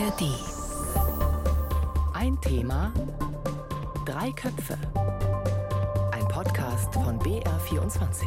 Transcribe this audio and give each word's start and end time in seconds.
ARD. 0.00 0.22
Ein 2.14 2.40
Thema, 2.40 2.90
drei 4.06 4.30
Köpfe. 4.32 4.78
Ein 6.12 6.26
Podcast 6.28 6.94
von 6.94 7.18
BR24. 7.18 8.24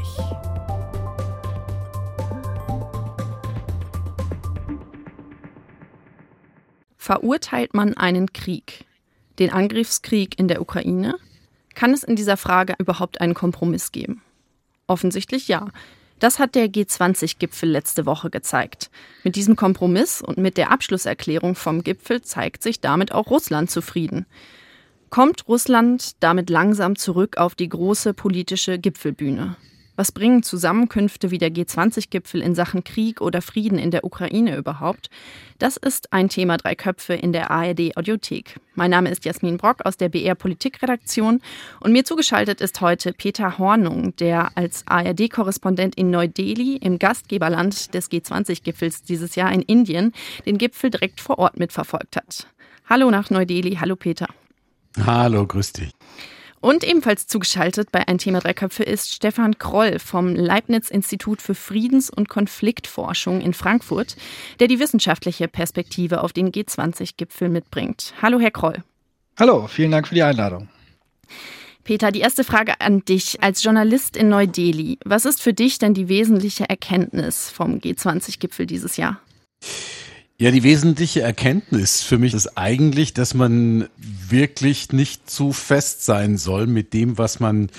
Verurteilt 6.95 7.73
man 7.73 7.97
einen 7.97 8.31
Krieg, 8.33 8.85
den 9.39 9.49
Angriffskrieg 9.49 10.37
in 10.37 10.47
der 10.47 10.61
Ukraine? 10.61 11.17
Kann 11.73 11.91
es 11.91 12.03
in 12.03 12.15
dieser 12.15 12.37
Frage 12.37 12.75
überhaupt 12.77 13.19
einen 13.19 13.33
Kompromiss 13.33 13.91
geben? 13.91 14.21
Offensichtlich 14.85 15.47
ja. 15.47 15.69
Das 16.19 16.39
hat 16.39 16.55
der 16.55 16.67
G20-Gipfel 16.67 17.69
letzte 17.69 18.05
Woche 18.05 18.29
gezeigt. 18.29 18.89
Mit 19.23 19.35
diesem 19.35 19.55
Kompromiss 19.55 20.21
und 20.21 20.37
mit 20.37 20.57
der 20.57 20.71
Abschlusserklärung 20.71 21.55
vom 21.55 21.83
Gipfel 21.83 22.21
zeigt 22.21 22.63
sich 22.63 22.79
damit 22.79 23.11
auch 23.11 23.29
Russland 23.29 23.69
zufrieden. 23.69 24.25
Kommt 25.09 25.47
Russland 25.47 26.13
damit 26.21 26.49
langsam 26.49 26.95
zurück 26.95 27.37
auf 27.37 27.55
die 27.55 27.69
große 27.69 28.13
politische 28.13 28.79
Gipfelbühne? 28.79 29.57
Was 29.95 30.11
bringen 30.11 30.41
Zusammenkünfte 30.41 31.29
wie 31.29 31.37
der 31.37 31.51
G20-Gipfel 31.51 32.41
in 32.41 32.55
Sachen 32.55 32.83
Krieg 32.83 33.21
oder 33.21 33.43
Frieden 33.43 33.77
in 33.77 33.91
der 33.91 34.03
Ukraine 34.03 34.57
überhaupt? 34.57 35.11
Das 35.59 35.77
ist 35.77 36.11
ein 36.11 36.29
Thema 36.29 36.57
Drei 36.57 36.73
Köpfe 36.73 37.13
in 37.13 37.31
der 37.31 37.51
ARD 37.51 37.95
Audiothek. 37.95 38.59
Mein 38.73 38.89
Name 38.89 39.11
ist 39.11 39.23
Jasmin 39.23 39.57
Brock 39.57 39.85
aus 39.85 39.95
der 39.95 40.09
BR 40.09 40.33
Politikredaktion 40.33 41.41
und 41.79 41.91
mir 41.91 42.05
zugeschaltet 42.05 42.59
ist 42.59 42.81
heute 42.81 43.13
Peter 43.13 43.59
Hornung, 43.59 44.15
der 44.15 44.57
als 44.57 44.83
ARD-Korrespondent 44.87 45.93
in 45.93 46.09
Neu-Delhi 46.09 46.77
im 46.77 46.97
Gastgeberland 46.97 47.93
des 47.93 48.09
G20-Gipfels 48.09 49.03
dieses 49.03 49.35
Jahr 49.35 49.51
in 49.51 49.61
Indien 49.61 50.11
den 50.47 50.57
Gipfel 50.57 50.89
direkt 50.89 51.21
vor 51.21 51.37
Ort 51.37 51.59
mitverfolgt 51.59 52.15
hat. 52.15 52.47
Hallo 52.89 53.11
nach 53.11 53.29
Neu-Delhi, 53.29 53.77
hallo 53.79 53.95
Peter. 53.95 54.27
Hallo, 55.05 55.45
grüß 55.45 55.73
dich. 55.73 55.91
Und 56.63 56.85
ebenfalls 56.85 57.27
zugeschaltet 57.27 57.91
bei 57.91 58.07
Ein 58.07 58.19
Thema 58.19 58.39
Drei 58.39 58.53
Köpfe 58.53 58.83
ist 58.83 59.13
Stefan 59.13 59.57
Kroll 59.57 59.99
vom 59.99 60.33
Leibniz-Institut 60.33 61.41
für 61.41 61.55
Friedens- 61.55 62.09
und 62.09 62.29
Konfliktforschung 62.29 63.41
in 63.41 63.53
Frankfurt, 63.53 64.15
der 64.61 64.69
die 64.69 64.79
wissenschaftliche 64.79 65.49
Perspektive 65.49 66.23
auf 66.23 66.31
den 66.31 66.53
G20-Gipfel 66.53 67.49
mitbringt. 67.49 68.13
Hallo, 68.21 68.39
Herr 68.39 68.51
Kroll. 68.51 68.81
Hallo, 69.37 69.67
vielen 69.67 69.91
Dank 69.91 70.07
für 70.07 70.15
die 70.15 70.23
Einladung. 70.23 70.69
Peter, 71.83 72.13
die 72.13 72.21
erste 72.21 72.45
Frage 72.45 72.79
an 72.79 73.03
dich 73.03 73.43
als 73.43 73.61
Journalist 73.61 74.15
in 74.15 74.29
Neu-Delhi. 74.29 74.99
Was 75.03 75.25
ist 75.25 75.41
für 75.41 75.53
dich 75.53 75.79
denn 75.79 75.93
die 75.93 76.07
wesentliche 76.07 76.69
Erkenntnis 76.69 77.49
vom 77.49 77.79
G20-Gipfel 77.79 78.67
dieses 78.67 78.95
Jahr? 78.95 79.19
Ja, 80.39 80.49
die 80.51 80.63
wesentliche 80.63 81.21
Erkenntnis 81.21 82.01
für 82.01 82.17
mich 82.17 82.33
ist 82.33 82.57
eigentlich, 82.57 83.13
dass 83.13 83.33
man 83.33 83.87
wirklich 83.97 84.91
nicht 84.91 85.29
zu 85.29 85.53
fest 85.53 86.05
sein 86.05 86.37
soll 86.37 86.65
mit 86.65 86.93
dem, 86.93 87.17
was 87.17 87.39
man 87.39 87.69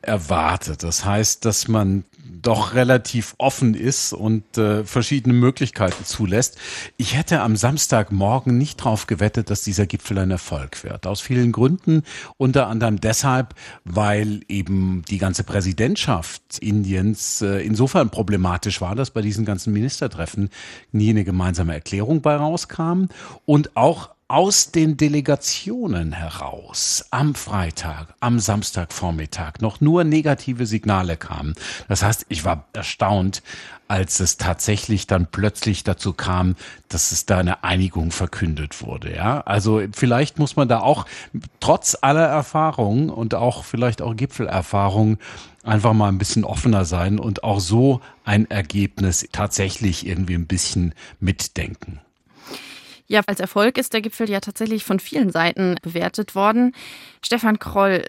erwartet. 0.00 0.82
Das 0.82 1.04
heißt, 1.04 1.44
dass 1.44 1.68
man 1.68 2.04
doch 2.30 2.74
relativ 2.74 3.34
offen 3.38 3.74
ist 3.74 4.12
und 4.12 4.58
äh, 4.58 4.84
verschiedene 4.84 5.34
Möglichkeiten 5.34 6.04
zulässt. 6.04 6.58
Ich 6.96 7.16
hätte 7.16 7.40
am 7.40 7.56
Samstagmorgen 7.56 8.58
nicht 8.58 8.80
darauf 8.80 9.06
gewettet, 9.06 9.50
dass 9.50 9.62
dieser 9.62 9.86
Gipfel 9.86 10.18
ein 10.18 10.30
Erfolg 10.30 10.84
wird. 10.84 11.06
Aus 11.06 11.20
vielen 11.20 11.52
Gründen. 11.52 12.02
Unter 12.36 12.68
anderem 12.68 13.00
deshalb, 13.00 13.54
weil 13.84 14.40
eben 14.48 15.02
die 15.08 15.18
ganze 15.18 15.44
Präsidentschaft 15.44 16.58
Indiens 16.60 17.42
äh, 17.42 17.60
insofern 17.64 18.10
problematisch 18.10 18.80
war, 18.80 18.94
dass 18.94 19.10
bei 19.10 19.22
diesen 19.22 19.44
ganzen 19.44 19.72
Ministertreffen 19.72 20.50
nie 20.92 21.10
eine 21.10 21.24
gemeinsame 21.24 21.74
Erklärung 21.74 22.20
bei 22.20 22.36
rauskam 22.36 23.06
und 23.46 23.76
auch 23.76 24.10
aus 24.28 24.72
den 24.72 24.98
Delegationen 24.98 26.12
heraus 26.12 27.06
am 27.10 27.34
Freitag, 27.34 28.14
am 28.20 28.38
Samstagvormittag 28.38 29.60
noch 29.60 29.80
nur 29.80 30.04
negative 30.04 30.66
Signale 30.66 31.16
kamen. 31.16 31.54
Das 31.88 32.02
heißt, 32.02 32.26
ich 32.28 32.44
war 32.44 32.66
erstaunt, 32.74 33.42
als 33.88 34.20
es 34.20 34.36
tatsächlich 34.36 35.06
dann 35.06 35.28
plötzlich 35.28 35.82
dazu 35.82 36.12
kam, 36.12 36.56
dass 36.90 37.10
es 37.10 37.24
da 37.24 37.38
eine 37.38 37.64
Einigung 37.64 38.10
verkündet 38.10 38.82
wurde. 38.82 39.16
Ja, 39.16 39.40
also 39.40 39.80
vielleicht 39.92 40.38
muss 40.38 40.56
man 40.56 40.68
da 40.68 40.80
auch 40.80 41.06
trotz 41.60 41.96
aller 41.98 42.26
Erfahrungen 42.26 43.08
und 43.08 43.34
auch 43.34 43.64
vielleicht 43.64 44.02
auch 44.02 44.14
Gipfelerfahrungen 44.14 45.16
einfach 45.64 45.94
mal 45.94 46.08
ein 46.08 46.18
bisschen 46.18 46.44
offener 46.44 46.84
sein 46.84 47.18
und 47.18 47.44
auch 47.44 47.60
so 47.60 48.02
ein 48.24 48.50
Ergebnis 48.50 49.26
tatsächlich 49.32 50.06
irgendwie 50.06 50.34
ein 50.34 50.46
bisschen 50.46 50.94
mitdenken. 51.18 52.00
Ja, 53.08 53.22
als 53.26 53.40
Erfolg 53.40 53.78
ist 53.78 53.94
der 53.94 54.02
Gipfel 54.02 54.28
ja 54.28 54.40
tatsächlich 54.40 54.84
von 54.84 55.00
vielen 55.00 55.30
Seiten 55.30 55.76
bewertet 55.82 56.34
worden. 56.34 56.72
Stefan 57.24 57.58
Kroll, 57.58 58.04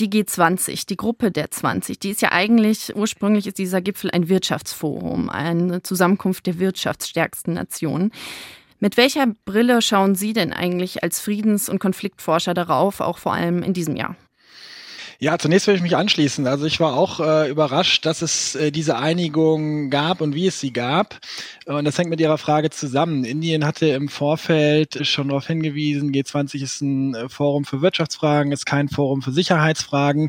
die 0.00 0.08
G20, 0.08 0.86
die 0.88 0.96
Gruppe 0.96 1.30
der 1.30 1.50
20, 1.50 2.00
die 2.00 2.10
ist 2.10 2.22
ja 2.22 2.32
eigentlich, 2.32 2.94
ursprünglich 2.96 3.46
ist 3.46 3.58
dieser 3.58 3.80
Gipfel 3.80 4.10
ein 4.10 4.28
Wirtschaftsforum, 4.28 5.30
eine 5.30 5.82
Zusammenkunft 5.82 6.46
der 6.46 6.58
wirtschaftsstärksten 6.58 7.54
Nationen. 7.54 8.10
Mit 8.80 8.96
welcher 8.96 9.28
Brille 9.44 9.80
schauen 9.80 10.16
Sie 10.16 10.32
denn 10.32 10.52
eigentlich 10.52 11.04
als 11.04 11.20
Friedens- 11.20 11.68
und 11.68 11.78
Konfliktforscher 11.78 12.52
darauf, 12.52 13.00
auch 13.00 13.18
vor 13.18 13.32
allem 13.32 13.62
in 13.62 13.74
diesem 13.74 13.94
Jahr? 13.94 14.16
Ja, 15.22 15.38
zunächst 15.38 15.68
würde 15.68 15.76
ich 15.76 15.84
mich 15.84 15.96
anschließen. 15.96 16.48
Also 16.48 16.66
ich 16.66 16.80
war 16.80 16.96
auch 16.96 17.20
äh, 17.20 17.48
überrascht, 17.48 18.06
dass 18.06 18.22
es 18.22 18.56
äh, 18.56 18.72
diese 18.72 18.96
Einigung 18.96 19.88
gab 19.88 20.20
und 20.20 20.34
wie 20.34 20.48
es 20.48 20.58
sie 20.58 20.72
gab. 20.72 21.20
Und 21.64 21.84
das 21.84 21.96
hängt 21.96 22.10
mit 22.10 22.18
Ihrer 22.18 22.38
Frage 22.38 22.70
zusammen. 22.70 23.22
Indien 23.22 23.64
hatte 23.64 23.86
im 23.86 24.08
Vorfeld 24.08 25.06
schon 25.06 25.28
darauf 25.28 25.46
hingewiesen, 25.46 26.10
G20 26.10 26.60
ist 26.64 26.80
ein 26.80 27.14
äh, 27.14 27.28
Forum 27.28 27.64
für 27.64 27.82
Wirtschaftsfragen, 27.82 28.50
ist 28.50 28.66
kein 28.66 28.88
Forum 28.88 29.22
für 29.22 29.30
Sicherheitsfragen. 29.30 30.28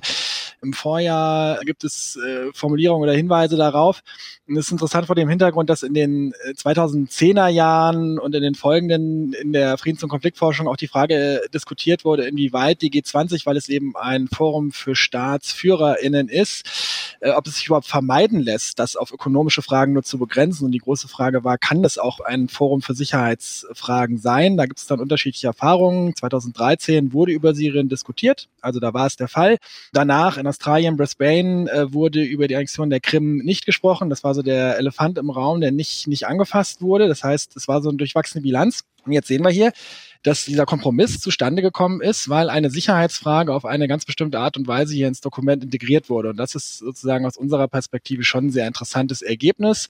Im 0.61 0.73
Vorjahr 0.73 1.59
gibt 1.65 1.83
es 1.83 2.15
äh, 2.15 2.51
Formulierungen 2.53 3.09
oder 3.09 3.17
Hinweise 3.17 3.57
darauf. 3.57 4.03
Und 4.47 4.57
es 4.57 4.67
ist 4.67 4.71
interessant 4.71 5.07
vor 5.07 5.15
dem 5.15 5.27
Hintergrund, 5.27 5.71
dass 5.71 5.81
in 5.81 5.95
den 5.95 6.33
2010er 6.55 7.49
äh, 7.49 7.51
Jahren 7.51 8.19
und 8.19 8.35
in 8.35 8.43
den 8.43 8.53
folgenden 8.55 9.33
in 9.33 9.53
der 9.53 9.77
Friedens- 9.79 10.03
und 10.03 10.09
Konfliktforschung 10.09 10.67
auch 10.67 10.77
die 10.77 10.87
Frage 10.87 11.41
diskutiert 11.51 12.05
wurde, 12.05 12.27
inwieweit 12.27 12.81
die 12.83 12.91
G20, 12.91 13.45
weil 13.45 13.57
es 13.57 13.69
eben 13.69 13.95
ein 13.95 14.27
Forum 14.27 14.71
für 14.83 14.95
StaatsführerInnen 14.95 16.29
ist, 16.29 17.17
äh, 17.21 17.31
ob 17.31 17.47
es 17.47 17.55
sich 17.55 17.67
überhaupt 17.67 17.87
vermeiden 17.87 18.39
lässt, 18.39 18.79
das 18.79 18.95
auf 18.95 19.11
ökonomische 19.11 19.61
Fragen 19.61 19.93
nur 19.93 20.03
zu 20.03 20.17
begrenzen. 20.19 20.65
Und 20.65 20.71
die 20.71 20.79
große 20.79 21.07
Frage 21.07 21.43
war, 21.43 21.57
kann 21.57 21.81
das 21.81 21.97
auch 21.97 22.19
ein 22.19 22.49
Forum 22.49 22.81
für 22.81 22.93
Sicherheitsfragen 22.93 24.17
sein? 24.17 24.57
Da 24.57 24.65
gibt 24.65 24.79
es 24.79 24.87
dann 24.87 24.99
unterschiedliche 24.99 25.47
Erfahrungen. 25.47 26.15
2013 26.15 27.13
wurde 27.13 27.31
über 27.31 27.55
Syrien 27.55 27.89
diskutiert, 27.89 28.49
also 28.61 28.79
da 28.79 28.93
war 28.93 29.07
es 29.07 29.15
der 29.15 29.27
Fall. 29.27 29.57
Danach 29.93 30.37
in 30.37 30.47
Australien, 30.47 30.97
Brisbane, 30.97 31.69
äh, 31.69 31.93
wurde 31.93 32.21
über 32.21 32.47
die 32.47 32.55
Annexion 32.55 32.89
der 32.89 32.99
Krim 32.99 33.37
nicht 33.37 33.65
gesprochen. 33.65 34.09
Das 34.09 34.23
war 34.23 34.33
so 34.35 34.41
der 34.41 34.77
Elefant 34.77 35.17
im 35.17 35.29
Raum, 35.29 35.61
der 35.61 35.71
nicht, 35.71 36.07
nicht 36.07 36.27
angefasst 36.27 36.81
wurde. 36.81 37.07
Das 37.07 37.23
heißt, 37.23 37.55
es 37.55 37.67
war 37.67 37.81
so 37.81 37.89
eine 37.89 37.97
durchwachsene 37.97 38.41
Bilanz. 38.41 38.83
Und 39.05 39.11
jetzt 39.11 39.27
sehen 39.27 39.43
wir 39.43 39.51
hier, 39.51 39.73
dass 40.23 40.45
dieser 40.45 40.65
Kompromiss 40.65 41.19
zustande 41.19 41.61
gekommen 41.61 42.01
ist, 42.01 42.29
weil 42.29 42.49
eine 42.49 42.69
Sicherheitsfrage 42.69 43.53
auf 43.53 43.65
eine 43.65 43.87
ganz 43.87 44.05
bestimmte 44.05 44.39
Art 44.39 44.57
und 44.57 44.67
Weise 44.67 44.93
hier 44.93 45.07
ins 45.07 45.21
Dokument 45.21 45.63
integriert 45.63 46.09
wurde. 46.09 46.29
Und 46.29 46.37
das 46.37 46.55
ist 46.55 46.77
sozusagen 46.77 47.25
aus 47.25 47.37
unserer 47.37 47.67
Perspektive 47.67 48.23
schon 48.23 48.47
ein 48.47 48.51
sehr 48.51 48.67
interessantes 48.67 49.21
Ergebnis, 49.21 49.89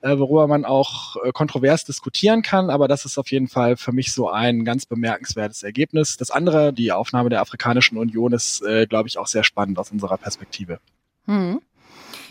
äh, 0.00 0.18
worüber 0.18 0.48
man 0.48 0.64
auch 0.64 1.16
äh, 1.22 1.32
kontrovers 1.32 1.84
diskutieren 1.84 2.42
kann. 2.42 2.70
Aber 2.70 2.88
das 2.88 3.04
ist 3.04 3.18
auf 3.18 3.30
jeden 3.30 3.48
Fall 3.48 3.76
für 3.76 3.92
mich 3.92 4.12
so 4.12 4.30
ein 4.30 4.64
ganz 4.64 4.86
bemerkenswertes 4.86 5.62
Ergebnis. 5.62 6.16
Das 6.16 6.30
andere, 6.30 6.72
die 6.72 6.90
Aufnahme 6.90 7.28
der 7.28 7.42
Afrikanischen 7.42 7.98
Union, 7.98 8.32
ist, 8.32 8.62
äh, 8.62 8.86
glaube 8.86 9.08
ich, 9.08 9.18
auch 9.18 9.26
sehr 9.26 9.44
spannend 9.44 9.78
aus 9.78 9.90
unserer 9.90 10.16
Perspektive. 10.16 10.80
Hm. 11.26 11.60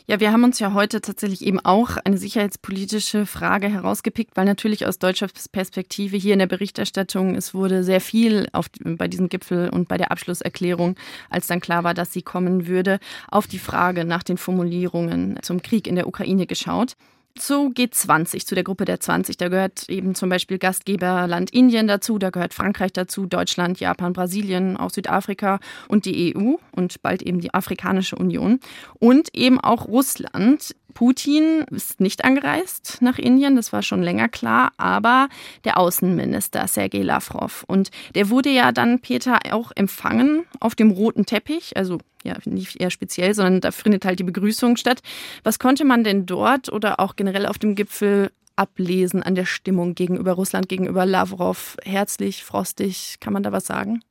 Ja, 0.05 0.19
wir 0.19 0.33
haben 0.33 0.43
uns 0.43 0.59
ja 0.59 0.73
heute 0.73 0.99
tatsächlich 0.99 1.45
eben 1.45 1.61
auch 1.61 1.95
eine 2.03 2.17
sicherheitspolitische 2.17 3.25
Frage 3.25 3.69
herausgepickt, 3.69 4.35
weil 4.35 4.43
natürlich 4.43 4.85
aus 4.85 4.99
deutscher 4.99 5.29
Perspektive 5.53 6.17
hier 6.17 6.33
in 6.33 6.39
der 6.39 6.47
Berichterstattung, 6.47 7.35
es 7.35 7.53
wurde 7.53 7.85
sehr 7.85 8.01
viel 8.01 8.49
auf, 8.51 8.65
bei 8.83 9.07
diesem 9.07 9.29
Gipfel 9.29 9.69
und 9.69 9.87
bei 9.87 9.95
der 9.95 10.11
Abschlusserklärung, 10.11 10.97
als 11.29 11.47
dann 11.47 11.61
klar 11.61 11.85
war, 11.85 11.93
dass 11.93 12.11
sie 12.11 12.21
kommen 12.21 12.67
würde, 12.67 12.99
auf 13.31 13.47
die 13.47 13.59
Frage 13.59 14.03
nach 14.03 14.23
den 14.23 14.37
Formulierungen 14.37 15.39
zum 15.41 15.61
Krieg 15.61 15.87
in 15.87 15.95
der 15.95 16.05
Ukraine 16.05 16.47
geschaut 16.47 16.97
zu 17.37 17.69
G20, 17.69 18.45
zu 18.45 18.55
der 18.55 18.63
Gruppe 18.63 18.85
der 18.85 18.99
20. 18.99 19.37
Da 19.37 19.49
gehört 19.49 19.89
eben 19.89 20.15
zum 20.15 20.29
Beispiel 20.29 20.57
Gastgeberland 20.59 21.51
Indien 21.51 21.87
dazu, 21.87 22.17
da 22.19 22.29
gehört 22.29 22.53
Frankreich 22.53 22.93
dazu, 22.93 23.25
Deutschland, 23.25 23.79
Japan, 23.79 24.13
Brasilien, 24.13 24.77
auch 24.77 24.91
Südafrika 24.91 25.59
und 25.87 26.05
die 26.05 26.35
EU 26.35 26.55
und 26.71 27.01
bald 27.01 27.21
eben 27.21 27.39
die 27.39 27.53
Afrikanische 27.53 28.15
Union 28.15 28.59
und 28.99 29.35
eben 29.35 29.59
auch 29.59 29.87
Russland. 29.87 30.75
Putin 30.93 31.65
ist 31.71 31.99
nicht 31.99 32.23
angereist 32.23 32.97
nach 33.01 33.17
Indien, 33.17 33.55
das 33.55 33.73
war 33.73 33.81
schon 33.81 34.03
länger 34.03 34.29
klar, 34.29 34.71
aber 34.77 35.29
der 35.63 35.77
Außenminister 35.77 36.67
Sergei 36.67 37.01
Lavrov. 37.01 37.63
Und 37.67 37.91
der 38.15 38.29
wurde 38.29 38.49
ja 38.49 38.71
dann, 38.71 38.99
Peter, 38.99 39.39
auch 39.51 39.71
empfangen 39.75 40.43
auf 40.59 40.75
dem 40.75 40.91
roten 40.91 41.25
Teppich, 41.25 41.75
also 41.75 41.99
ja, 42.23 42.35
nicht 42.45 42.79
eher 42.79 42.89
speziell, 42.89 43.33
sondern 43.33 43.61
da 43.61 43.71
findet 43.71 44.05
halt 44.05 44.19
die 44.19 44.23
Begrüßung 44.23 44.77
statt. 44.77 45.01
Was 45.43 45.59
konnte 45.59 45.85
man 45.85 46.03
denn 46.03 46.25
dort 46.25 46.71
oder 46.71 46.99
auch 46.99 47.15
generell 47.15 47.45
auf 47.45 47.57
dem 47.57 47.75
Gipfel 47.75 48.31
ablesen 48.55 49.23
an 49.23 49.35
der 49.35 49.45
Stimmung 49.45 49.95
gegenüber 49.95 50.33
Russland, 50.33 50.69
gegenüber 50.69 51.05
Lavrov? 51.05 51.75
Herzlich, 51.83 52.43
frostig, 52.43 53.17
kann 53.19 53.33
man 53.33 53.43
da 53.43 53.51
was 53.51 53.65
sagen? 53.65 54.01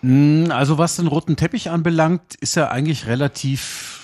Hm, 0.00 0.50
also 0.50 0.78
was 0.78 0.96
den 0.96 1.08
roten 1.08 1.36
Teppich 1.36 1.70
anbelangt, 1.70 2.34
ist 2.40 2.56
er 2.56 2.70
eigentlich 2.70 3.06
relativ 3.06 3.97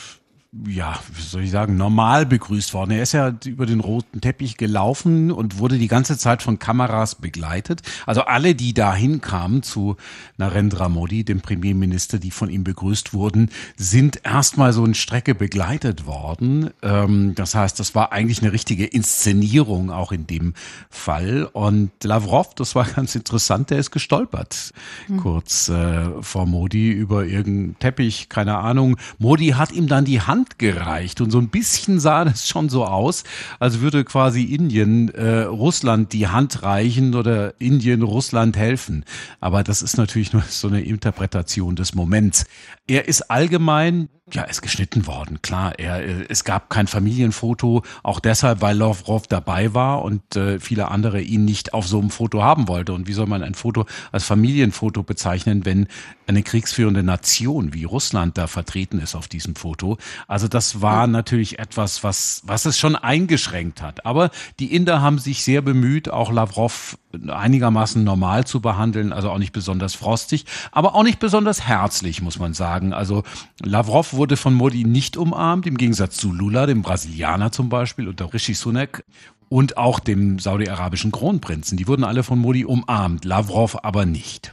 ja, 0.68 0.98
wie 1.12 1.22
soll 1.22 1.42
ich 1.42 1.50
sagen, 1.50 1.76
normal 1.76 2.26
begrüßt 2.26 2.74
worden. 2.74 2.92
Er 2.92 3.02
ist 3.02 3.12
ja 3.12 3.32
über 3.44 3.66
den 3.66 3.80
roten 3.80 4.20
Teppich 4.20 4.56
gelaufen 4.56 5.32
und 5.32 5.58
wurde 5.58 5.78
die 5.78 5.88
ganze 5.88 6.16
Zeit 6.16 6.42
von 6.42 6.58
Kameras 6.58 7.16
begleitet. 7.16 7.82
Also 8.06 8.22
alle, 8.22 8.54
die 8.54 8.72
dahin 8.72 9.20
kamen 9.20 9.62
zu 9.62 9.96
Narendra 10.36 10.88
Modi, 10.88 11.24
dem 11.24 11.40
Premierminister, 11.40 12.18
die 12.18 12.30
von 12.30 12.50
ihm 12.50 12.62
begrüßt 12.62 13.12
wurden, 13.14 13.50
sind 13.76 14.20
erstmal 14.24 14.72
so 14.72 14.84
eine 14.84 14.94
Strecke 14.94 15.34
begleitet 15.34 16.06
worden. 16.06 16.70
Ähm, 16.82 17.34
das 17.34 17.54
heißt, 17.54 17.80
das 17.80 17.94
war 17.94 18.12
eigentlich 18.12 18.40
eine 18.42 18.52
richtige 18.52 18.86
Inszenierung 18.86 19.90
auch 19.90 20.12
in 20.12 20.26
dem 20.26 20.54
Fall. 20.88 21.48
Und 21.52 21.90
Lavrov, 22.04 22.54
das 22.54 22.74
war 22.74 22.84
ganz 22.84 23.14
interessant, 23.14 23.70
der 23.70 23.78
ist 23.78 23.90
gestolpert 23.90 24.72
hm. 25.06 25.16
kurz 25.16 25.68
äh, 25.68 26.22
vor 26.22 26.46
Modi 26.46 26.92
über 26.92 27.24
irgendeinen 27.24 27.78
Teppich, 27.80 28.28
keine 28.28 28.58
Ahnung. 28.58 28.96
Modi 29.18 29.48
hat 29.48 29.72
ihm 29.72 29.88
dann 29.88 30.04
die 30.04 30.20
Hand 30.20 30.43
Hand 30.44 30.58
gereicht. 30.58 31.20
Und 31.20 31.30
so 31.30 31.38
ein 31.38 31.48
bisschen 31.48 32.00
sah 32.00 32.24
das 32.24 32.46
schon 32.46 32.68
so 32.68 32.84
aus, 32.84 33.24
als 33.58 33.80
würde 33.80 34.04
quasi 34.04 34.42
Indien 34.44 35.08
äh, 35.10 35.42
Russland 35.42 36.12
die 36.12 36.28
Hand 36.28 36.62
reichen 36.62 37.14
oder 37.14 37.58
Indien 37.60 38.02
Russland 38.02 38.56
helfen. 38.56 39.04
Aber 39.40 39.62
das 39.62 39.80
ist 39.82 39.96
natürlich 39.96 40.32
nur 40.32 40.42
so 40.42 40.68
eine 40.68 40.82
Interpretation 40.82 41.76
des 41.76 41.94
Moments. 41.94 42.44
Er 42.86 43.08
ist 43.08 43.30
allgemein 43.30 44.08
ja, 44.32 44.42
ist 44.44 44.62
geschnitten 44.62 45.06
worden, 45.06 45.42
klar. 45.42 45.78
Er, 45.78 46.02
äh, 46.02 46.24
es 46.30 46.44
gab 46.44 46.70
kein 46.70 46.86
Familienfoto, 46.86 47.82
auch 48.02 48.20
deshalb, 48.20 48.62
weil 48.62 48.76
Lavrov 48.76 49.26
dabei 49.26 49.74
war 49.74 50.02
und 50.02 50.34
äh, 50.34 50.58
viele 50.60 50.88
andere 50.88 51.20
ihn 51.20 51.44
nicht 51.44 51.74
auf 51.74 51.86
so 51.86 52.00
einem 52.00 52.08
Foto 52.08 52.42
haben 52.42 52.66
wollte. 52.66 52.94
Und 52.94 53.06
wie 53.06 53.12
soll 53.12 53.26
man 53.26 53.42
ein 53.42 53.54
Foto 53.54 53.84
als 54.12 54.24
Familienfoto 54.24 55.02
bezeichnen, 55.02 55.66
wenn 55.66 55.88
eine 56.26 56.42
kriegsführende 56.42 57.02
Nation 57.02 57.74
wie 57.74 57.84
Russland 57.84 58.38
da 58.38 58.46
vertreten 58.46 58.98
ist 58.98 59.14
auf 59.14 59.28
diesem 59.28 59.56
Foto? 59.56 59.98
Also 60.26 60.48
das 60.48 60.80
war 60.80 61.06
natürlich 61.06 61.58
etwas, 61.58 62.02
was, 62.02 62.40
was 62.46 62.64
es 62.64 62.78
schon 62.78 62.96
eingeschränkt 62.96 63.82
hat. 63.82 64.06
Aber 64.06 64.30
die 64.58 64.74
Inder 64.74 65.02
haben 65.02 65.18
sich 65.18 65.44
sehr 65.44 65.60
bemüht, 65.60 66.08
auch 66.08 66.32
Lavrov 66.32 66.96
einigermaßen 67.28 68.02
normal 68.02 68.46
zu 68.46 68.60
behandeln, 68.60 69.12
also 69.12 69.30
auch 69.30 69.38
nicht 69.38 69.52
besonders 69.52 69.94
frostig, 69.94 70.44
aber 70.72 70.94
auch 70.94 71.02
nicht 71.02 71.18
besonders 71.18 71.66
herzlich, 71.66 72.22
muss 72.22 72.38
man 72.38 72.54
sagen. 72.54 72.92
Also 72.92 73.22
Lavrov 73.62 74.12
wurde 74.14 74.36
von 74.36 74.54
Modi 74.54 74.84
nicht 74.84 75.16
umarmt, 75.16 75.66
im 75.66 75.76
Gegensatz 75.76 76.16
zu 76.16 76.32
Lula, 76.32 76.66
dem 76.66 76.82
Brasilianer 76.82 77.52
zum 77.52 77.68
Beispiel, 77.68 78.08
unter 78.08 78.32
Rishi 78.32 78.54
Sunak 78.54 79.04
und 79.48 79.76
auch 79.76 80.00
dem 80.00 80.38
saudi-arabischen 80.38 81.12
Kronprinzen. 81.12 81.78
Die 81.78 81.86
wurden 81.86 82.04
alle 82.04 82.22
von 82.22 82.38
Modi 82.38 82.64
umarmt, 82.64 83.24
Lavrov 83.24 83.84
aber 83.84 84.06
nicht. 84.06 84.52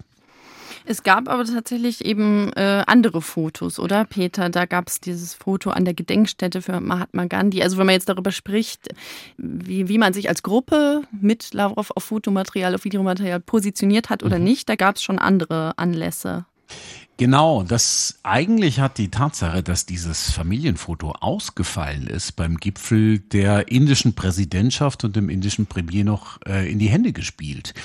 Es 0.85 1.03
gab 1.03 1.29
aber 1.29 1.45
tatsächlich 1.45 2.03
eben 2.05 2.51
äh, 2.53 2.83
andere 2.87 3.21
Fotos, 3.21 3.79
oder 3.79 4.05
Peter? 4.05 4.49
Da 4.49 4.65
gab 4.65 4.87
es 4.87 4.99
dieses 4.99 5.33
Foto 5.33 5.69
an 5.69 5.85
der 5.85 5.93
Gedenkstätte 5.93 6.61
für 6.61 6.79
Mahatma 6.79 7.25
Gandhi. 7.25 7.61
Also 7.61 7.77
wenn 7.77 7.85
man 7.85 7.93
jetzt 7.93 8.09
darüber 8.09 8.31
spricht, 8.31 8.89
wie, 9.37 9.87
wie 9.87 9.97
man 9.97 10.13
sich 10.13 10.29
als 10.29 10.43
Gruppe 10.43 11.03
mit 11.11 11.53
Lavrov 11.53 11.91
auf 11.91 12.03
Fotomaterial, 12.03 12.75
auf 12.75 12.83
Videomaterial 12.83 13.39
positioniert 13.39 14.09
hat 14.09 14.23
oder 14.23 14.39
mhm. 14.39 14.45
nicht, 14.45 14.69
da 14.69 14.75
gab 14.75 14.95
es 14.95 15.03
schon 15.03 15.19
andere 15.19 15.77
Anlässe. 15.77 16.45
Genau, 17.17 17.61
das 17.61 18.17
eigentlich 18.23 18.79
hat 18.79 18.97
die 18.97 19.11
Tatsache, 19.11 19.61
dass 19.61 19.85
dieses 19.85 20.31
Familienfoto 20.31 21.11
ausgefallen 21.19 22.07
ist 22.07 22.31
beim 22.31 22.57
Gipfel 22.57 23.19
der 23.19 23.67
indischen 23.67 24.15
Präsidentschaft 24.15 25.03
und 25.03 25.15
dem 25.15 25.29
indischen 25.29 25.67
Premier 25.67 26.03
noch 26.03 26.39
äh, 26.47 26.71
in 26.71 26.79
die 26.79 26.89
Hände 26.89 27.13
gespielt 27.13 27.75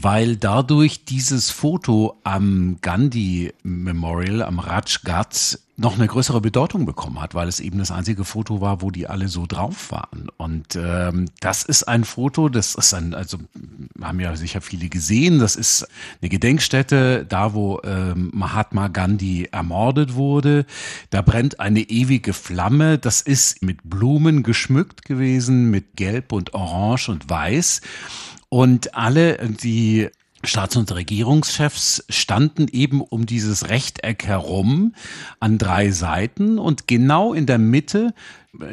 weil 0.00 0.36
dadurch 0.36 1.04
dieses 1.04 1.50
Foto 1.50 2.18
am 2.22 2.78
Gandhi 2.80 3.52
Memorial, 3.62 4.42
am 4.42 4.58
Rajghat, 4.58 5.58
noch 5.78 5.94
eine 5.94 6.08
größere 6.08 6.40
Bedeutung 6.40 6.86
bekommen 6.86 7.20
hat, 7.20 7.36
weil 7.36 7.46
es 7.46 7.60
eben 7.60 7.78
das 7.78 7.92
einzige 7.92 8.24
Foto 8.24 8.60
war, 8.60 8.82
wo 8.82 8.90
die 8.90 9.06
alle 9.06 9.28
so 9.28 9.46
drauf 9.46 9.92
waren. 9.92 10.28
Und 10.36 10.74
ähm, 10.74 11.26
das 11.38 11.62
ist 11.62 11.84
ein 11.84 12.02
Foto, 12.02 12.48
das 12.48 12.74
ist 12.74 12.94
ein, 12.94 13.14
also 13.14 13.38
haben 14.02 14.18
ja 14.18 14.34
sicher 14.34 14.60
viele 14.60 14.88
gesehen, 14.88 15.38
das 15.38 15.54
ist 15.54 15.86
eine 16.20 16.30
Gedenkstätte, 16.30 17.24
da 17.28 17.54
wo 17.54 17.80
ähm, 17.84 18.30
Mahatma 18.34 18.88
Gandhi 18.88 19.48
ermordet 19.52 20.14
wurde. 20.14 20.66
Da 21.10 21.22
brennt 21.22 21.60
eine 21.60 21.80
ewige 21.80 22.32
Flamme, 22.32 22.98
das 22.98 23.20
ist 23.20 23.62
mit 23.62 23.78
Blumen 23.84 24.42
geschmückt 24.42 25.04
gewesen, 25.04 25.70
mit 25.70 25.96
Gelb 25.96 26.32
und 26.32 26.54
Orange 26.54 27.08
und 27.08 27.30
Weiß. 27.30 27.82
Und 28.48 28.94
alle, 28.94 29.36
die 29.62 30.08
Staats- 30.44 30.76
und 30.76 30.94
Regierungschefs 30.94 32.04
standen 32.08 32.68
eben 32.68 33.00
um 33.00 33.26
dieses 33.26 33.68
Rechteck 33.68 34.24
herum 34.24 34.94
an 35.40 35.58
drei 35.58 35.90
Seiten. 35.90 36.58
Und 36.58 36.86
genau 36.86 37.34
in 37.34 37.46
der 37.46 37.58
Mitte 37.58 38.14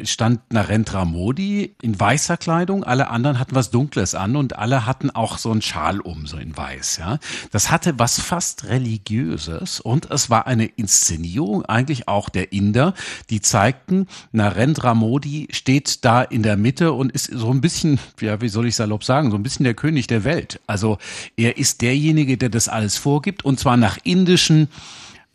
stand 0.04 0.40
Narendra 0.52 1.04
Modi 1.04 1.76
in 1.82 1.98
weißer 1.98 2.38
Kleidung, 2.38 2.82
alle 2.82 3.10
anderen 3.10 3.38
hatten 3.38 3.54
was 3.54 3.70
Dunkles 3.70 4.14
an 4.14 4.34
und 4.34 4.56
alle 4.56 4.86
hatten 4.86 5.10
auch 5.10 5.36
so 5.36 5.50
einen 5.50 5.60
Schal 5.60 6.00
um, 6.00 6.26
so 6.26 6.38
in 6.38 6.56
weiß, 6.56 6.96
ja. 6.96 7.18
Das 7.50 7.70
hatte 7.70 7.98
was 7.98 8.18
fast 8.18 8.64
religiöses 8.64 9.80
und 9.80 10.10
es 10.10 10.30
war 10.30 10.46
eine 10.46 10.64
Inszenierung 10.64 11.64
eigentlich 11.66 12.08
auch 12.08 12.30
der 12.30 12.52
Inder, 12.52 12.94
die 13.28 13.42
zeigten, 13.42 14.08
Narendra 14.32 14.94
Modi 14.94 15.48
steht 15.50 16.04
da 16.06 16.22
in 16.22 16.42
der 16.42 16.56
Mitte 16.56 16.92
und 16.92 17.12
ist 17.12 17.26
so 17.26 17.50
ein 17.50 17.60
bisschen, 17.60 17.98
ja, 18.20 18.40
wie 18.40 18.48
soll 18.48 18.66
ich 18.66 18.76
salopp 18.76 19.04
sagen, 19.04 19.30
so 19.30 19.36
ein 19.36 19.42
bisschen 19.42 19.64
der 19.64 19.74
König 19.74 20.06
der 20.06 20.24
Welt. 20.24 20.58
Also 20.66 20.96
er 21.36 21.58
ist 21.58 21.82
derjenige, 21.82 22.38
der 22.38 22.48
das 22.48 22.68
alles 22.68 22.96
vorgibt 22.96 23.44
und 23.44 23.60
zwar 23.60 23.76
nach 23.76 23.98
indischen 24.04 24.68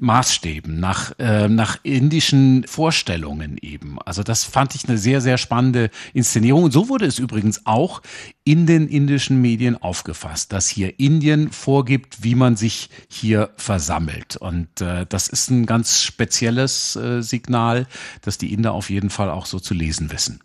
Maßstäben, 0.01 0.79
nach, 0.79 1.13
äh, 1.19 1.47
nach 1.47 1.77
indischen 1.83 2.65
Vorstellungen 2.67 3.57
eben. 3.61 4.01
Also 4.01 4.23
das 4.23 4.43
fand 4.43 4.75
ich 4.75 4.87
eine 4.87 4.97
sehr, 4.97 5.21
sehr 5.21 5.37
spannende 5.37 5.89
Inszenierung. 6.13 6.63
Und 6.63 6.71
so 6.71 6.89
wurde 6.89 7.05
es 7.05 7.19
übrigens 7.19 7.65
auch 7.65 8.01
in 8.43 8.65
den 8.65 8.87
indischen 8.87 9.41
Medien 9.41 9.81
aufgefasst, 9.81 10.51
dass 10.53 10.67
hier 10.67 10.99
Indien 10.99 11.51
vorgibt, 11.51 12.23
wie 12.23 12.35
man 12.35 12.55
sich 12.55 12.89
hier 13.07 13.51
versammelt. 13.57 14.37
Und 14.37 14.81
äh, 14.81 15.05
das 15.07 15.27
ist 15.27 15.49
ein 15.51 15.65
ganz 15.67 16.01
spezielles 16.01 16.95
äh, 16.95 17.21
Signal, 17.21 17.87
dass 18.21 18.39
die 18.39 18.53
Inder 18.53 18.73
auf 18.73 18.89
jeden 18.89 19.11
Fall 19.11 19.29
auch 19.29 19.45
so 19.45 19.59
zu 19.59 19.73
lesen 19.73 20.11
wissen. 20.11 20.41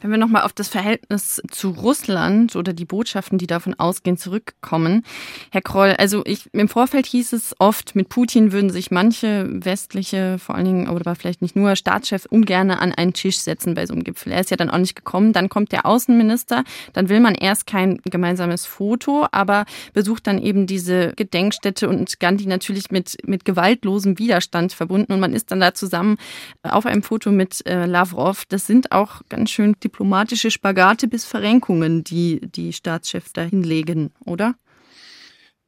Wenn 0.00 0.12
wir 0.12 0.18
nochmal 0.18 0.42
auf 0.42 0.52
das 0.52 0.68
Verhältnis 0.68 1.42
zu 1.50 1.70
Russland 1.70 2.54
oder 2.54 2.72
die 2.72 2.84
Botschaften, 2.84 3.36
die 3.36 3.48
davon 3.48 3.74
ausgehen, 3.74 4.16
zurückkommen. 4.16 5.02
Herr 5.50 5.60
Kroll, 5.60 5.96
also 5.98 6.22
ich, 6.24 6.48
im 6.52 6.68
Vorfeld 6.68 7.06
hieß 7.06 7.32
es 7.32 7.56
oft, 7.58 7.96
mit 7.96 8.08
Putin 8.08 8.52
würden 8.52 8.70
sich 8.70 8.92
manche 8.92 9.48
westliche, 9.50 10.38
vor 10.38 10.54
allen 10.54 10.66
Dingen, 10.66 10.88
oder 10.88 11.16
vielleicht 11.16 11.42
nicht 11.42 11.56
nur, 11.56 11.74
Staatschefs 11.74 12.26
ungern 12.26 12.70
an 12.70 12.92
einen 12.92 13.12
Tisch 13.12 13.40
setzen 13.40 13.74
bei 13.74 13.86
so 13.86 13.92
einem 13.92 14.04
Gipfel. 14.04 14.32
Er 14.32 14.40
ist 14.40 14.52
ja 14.52 14.56
dann 14.56 14.70
auch 14.70 14.78
nicht 14.78 14.94
gekommen. 14.94 15.32
Dann 15.32 15.48
kommt 15.48 15.72
der 15.72 15.84
Außenminister. 15.84 16.62
Dann 16.92 17.08
will 17.08 17.18
man 17.18 17.34
erst 17.34 17.66
kein 17.66 18.00
gemeinsames 18.04 18.66
Foto, 18.66 19.26
aber 19.32 19.64
besucht 19.94 20.28
dann 20.28 20.38
eben 20.38 20.68
diese 20.68 21.12
Gedenkstätte 21.16 21.88
und 21.88 22.20
Gandhi 22.20 22.46
natürlich 22.46 22.92
mit, 22.92 23.16
mit 23.26 23.44
gewaltlosem 23.44 24.18
Widerstand 24.20 24.72
verbunden. 24.72 25.12
Und 25.12 25.18
man 25.18 25.32
ist 25.32 25.50
dann 25.50 25.58
da 25.58 25.74
zusammen 25.74 26.18
auf 26.62 26.86
einem 26.86 27.02
Foto 27.02 27.32
mit 27.32 27.66
äh, 27.66 27.86
Lavrov. 27.86 28.44
Das 28.48 28.66
sind 28.66 28.92
auch 28.92 29.22
ganz 29.28 29.50
schön 29.50 29.74
diplomatische 29.88 30.50
Spagate 30.50 31.08
bis 31.08 31.24
Verrenkungen, 31.24 32.04
die 32.04 32.40
die 32.40 32.72
Staatschefs 32.72 33.32
da 33.32 33.42
hinlegen, 33.42 34.10
oder? 34.24 34.54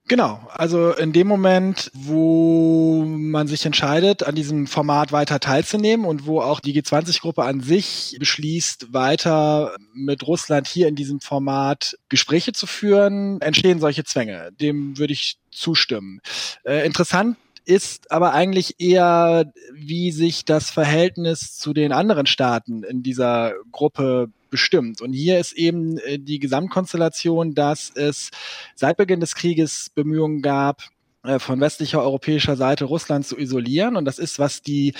Genau, 0.09 0.41
also 0.53 0.93
in 0.93 1.12
dem 1.12 1.29
Moment, 1.29 1.91
wo 1.95 3.05
man 3.07 3.47
sich 3.47 3.65
entscheidet, 3.65 4.25
an 4.25 4.35
diesem 4.35 4.67
Format 4.67 5.12
weiter 5.12 5.39
teilzunehmen 5.39 6.05
und 6.05 6.27
wo 6.27 6.41
auch 6.41 6.59
die 6.59 6.75
G20-Gruppe 6.75 7.45
an 7.45 7.61
sich 7.61 8.17
beschließt, 8.19 8.93
weiter 8.93 9.77
mit 9.95 10.27
Russland 10.27 10.67
hier 10.67 10.89
in 10.89 10.97
diesem 10.97 11.21
Format 11.21 11.97
Gespräche 12.09 12.53
zu 12.53 12.67
führen, 12.67 13.41
entstehen 13.41 13.79
solche 13.79 14.03
Zwänge. 14.03 14.50
Dem 14.61 14.99
würde 14.99 15.12
ich 15.12 15.39
zustimmen. 15.53 16.21
Äh, 16.65 16.85
interessant 16.85 17.37
ist 17.64 18.11
aber 18.11 18.33
eigentlich 18.33 18.76
eher, 18.79 19.52
wie 19.73 20.12
sich 20.12 20.45
das 20.45 20.71
Verhältnis 20.71 21.57
zu 21.57 21.73
den 21.73 21.93
anderen 21.93 22.26
Staaten 22.26 22.83
in 22.83 23.02
dieser 23.02 23.55
Gruppe 23.73 24.31
bestimmt. 24.50 25.00
Und 25.00 25.12
hier 25.12 25.38
ist 25.38 25.52
eben 25.52 25.99
äh, 25.99 26.19
die 26.19 26.38
Gesamtkonstellation, 26.38 27.55
dass 27.55 27.90
es 27.95 28.31
seit 28.75 28.97
Beginn 28.97 29.21
des 29.21 29.35
Krieges 29.35 29.90
Bemühungen 29.95 30.43
gab, 30.43 30.83
äh, 31.23 31.38
von 31.38 31.61
westlicher 31.61 32.02
europäischer 32.02 32.57
Seite 32.57 32.85
Russland 32.85 33.26
zu 33.26 33.38
isolieren. 33.38 33.97
Und 33.97 34.05
das 34.05 34.19
ist, 34.19 34.38
was 34.38 34.62
die 34.62 34.95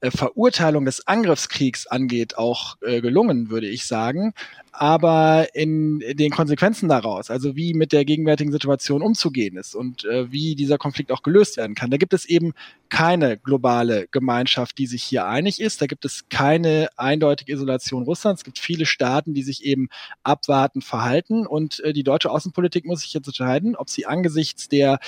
äh, 0.00 0.10
Verurteilung 0.10 0.84
des 0.84 1.06
Angriffskriegs 1.06 1.86
angeht, 1.86 2.38
auch 2.38 2.78
gelungen, 2.80 3.50
würde 3.50 3.68
ich 3.68 3.86
sagen. 3.86 4.34
Aber 4.72 5.54
in 5.54 6.00
den 6.00 6.30
Konsequenzen 6.30 6.88
daraus, 6.88 7.30
also 7.30 7.54
wie 7.56 7.74
mit 7.74 7.92
der 7.92 8.06
gegenwärtigen 8.06 8.52
Situation 8.52 9.02
umzugehen 9.02 9.56
ist 9.58 9.74
und 9.74 10.04
äh, 10.06 10.32
wie 10.32 10.54
dieser 10.54 10.78
Konflikt 10.78 11.12
auch 11.12 11.22
gelöst 11.22 11.58
werden 11.58 11.74
kann, 11.74 11.90
da 11.90 11.98
gibt 11.98 12.14
es 12.14 12.24
eben 12.24 12.54
keine 12.88 13.38
globale 13.38 14.06
Gemeinschaft, 14.10 14.78
die 14.78 14.86
sich 14.86 15.02
hier 15.02 15.26
einig 15.26 15.60
ist. 15.60 15.80
Da 15.80 15.86
gibt 15.86 16.04
es 16.04 16.28
keine 16.30 16.88
eindeutige 16.96 17.52
Isolation 17.52 18.04
Russlands. 18.04 18.40
Es 18.40 18.44
gibt 18.44 18.58
viele 18.58 18.86
Staaten, 18.86 19.34
die 19.34 19.42
sich 19.42 19.64
eben 19.64 19.88
abwartend 20.22 20.84
verhalten. 20.84 21.46
Und 21.46 21.80
äh, 21.80 21.92
die 21.92 22.04
deutsche 22.04 22.30
Außenpolitik 22.30 22.84
muss 22.86 23.02
sich 23.02 23.14
jetzt 23.14 23.26
entscheiden, 23.26 23.76
ob 23.76 23.90
sie 23.90 24.06
angesichts 24.06 24.68
der 24.68 25.00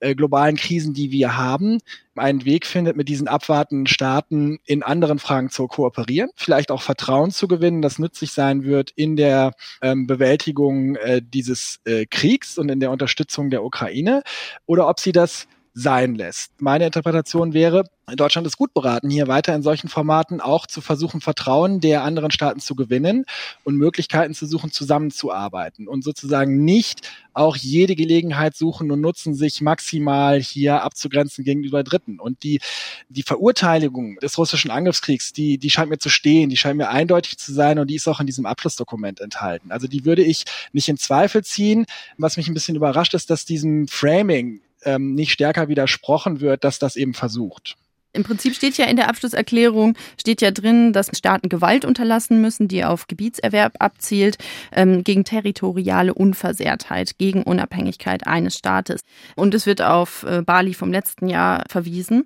äh, 0.00 0.14
globalen 0.14 0.56
Krisen, 0.56 0.94
die 0.94 1.10
wir 1.10 1.36
haben, 1.36 1.78
einen 2.16 2.44
Weg 2.44 2.66
findet, 2.66 2.96
mit 2.96 3.08
diesen 3.08 3.28
abwartenden 3.28 3.86
Staaten 3.86 4.58
in 4.66 4.82
anderen 4.82 5.18
Fragen 5.18 5.48
zu 5.48 5.66
kooperieren, 5.66 6.30
vielleicht 6.34 6.70
auch 6.70 6.82
Vertrauen 6.82 7.30
zu 7.30 7.48
gewinnen, 7.48 7.80
das 7.80 7.98
nützlich 7.98 8.32
sein 8.32 8.64
wird 8.64 8.90
in 8.90 9.09
der 9.16 9.52
ähm, 9.82 10.06
Bewältigung 10.06 10.96
äh, 10.96 11.22
dieses 11.22 11.80
äh, 11.84 12.06
Kriegs 12.06 12.58
und 12.58 12.68
in 12.70 12.80
der 12.80 12.90
Unterstützung 12.90 13.50
der 13.50 13.64
Ukraine, 13.64 14.22
oder 14.66 14.88
ob 14.88 15.00
sie 15.00 15.12
das 15.12 15.46
sein 15.72 16.14
lässt. 16.16 16.60
Meine 16.60 16.86
Interpretation 16.86 17.54
wäre, 17.54 17.84
Deutschland 18.16 18.46
ist 18.46 18.56
gut 18.56 18.74
beraten, 18.74 19.08
hier 19.08 19.28
weiter 19.28 19.54
in 19.54 19.62
solchen 19.62 19.88
Formaten 19.88 20.40
auch 20.40 20.66
zu 20.66 20.80
versuchen, 20.80 21.20
Vertrauen 21.20 21.80
der 21.80 22.02
anderen 22.02 22.32
Staaten 22.32 22.58
zu 22.58 22.74
gewinnen 22.74 23.24
und 23.62 23.76
Möglichkeiten 23.76 24.34
zu 24.34 24.46
suchen, 24.46 24.72
zusammenzuarbeiten 24.72 25.86
und 25.86 26.02
sozusagen 26.02 26.64
nicht 26.64 27.08
auch 27.32 27.56
jede 27.56 27.94
Gelegenheit 27.94 28.56
suchen 28.56 28.90
und 28.90 29.00
nutzen, 29.00 29.34
sich 29.34 29.60
maximal 29.60 30.40
hier 30.40 30.82
abzugrenzen 30.82 31.44
gegenüber 31.44 31.84
Dritten. 31.84 32.18
Und 32.18 32.42
die, 32.42 32.60
die 33.08 33.22
Verurteilung 33.22 34.16
des 34.16 34.36
russischen 34.38 34.72
Angriffskriegs, 34.72 35.32
die, 35.32 35.58
die 35.58 35.70
scheint 35.70 35.90
mir 35.90 35.98
zu 35.98 36.08
stehen, 36.08 36.50
die 36.50 36.56
scheint 36.56 36.78
mir 36.78 36.88
eindeutig 36.88 37.38
zu 37.38 37.52
sein 37.52 37.78
und 37.78 37.88
die 37.88 37.94
ist 37.94 38.08
auch 38.08 38.20
in 38.20 38.26
diesem 38.26 38.46
Abschlussdokument 38.46 39.20
enthalten. 39.20 39.70
Also 39.70 39.86
die 39.86 40.04
würde 40.04 40.22
ich 40.22 40.44
nicht 40.72 40.88
in 40.88 40.96
Zweifel 40.96 41.44
ziehen. 41.44 41.86
Was 42.18 42.36
mich 42.36 42.48
ein 42.48 42.54
bisschen 42.54 42.76
überrascht 42.76 43.14
ist, 43.14 43.30
dass 43.30 43.44
diesem 43.44 43.86
Framing 43.86 44.60
ähm, 44.84 45.14
nicht 45.14 45.32
stärker 45.32 45.68
widersprochen 45.68 46.40
wird, 46.40 46.64
dass 46.64 46.78
das 46.78 46.96
eben 46.96 47.14
versucht. 47.14 47.76
Im 48.12 48.24
Prinzip 48.24 48.56
steht 48.56 48.76
ja 48.76 48.86
in 48.86 48.96
der 48.96 49.08
Abschlusserklärung, 49.08 49.96
steht 50.18 50.40
ja 50.42 50.50
drin, 50.50 50.92
dass 50.92 51.16
Staaten 51.16 51.48
Gewalt 51.48 51.84
unterlassen 51.84 52.40
müssen, 52.40 52.66
die 52.66 52.84
auf 52.84 53.06
Gebietserwerb 53.06 53.74
abzielt, 53.78 54.36
ähm, 54.72 55.04
gegen 55.04 55.24
territoriale 55.24 56.12
Unversehrtheit, 56.12 57.18
gegen 57.18 57.44
Unabhängigkeit 57.44 58.26
eines 58.26 58.56
Staates. 58.56 59.02
Und 59.36 59.54
es 59.54 59.66
wird 59.66 59.80
auf 59.80 60.24
äh, 60.24 60.42
Bali 60.42 60.74
vom 60.74 60.90
letzten 60.90 61.28
Jahr 61.28 61.64
verwiesen. 61.68 62.24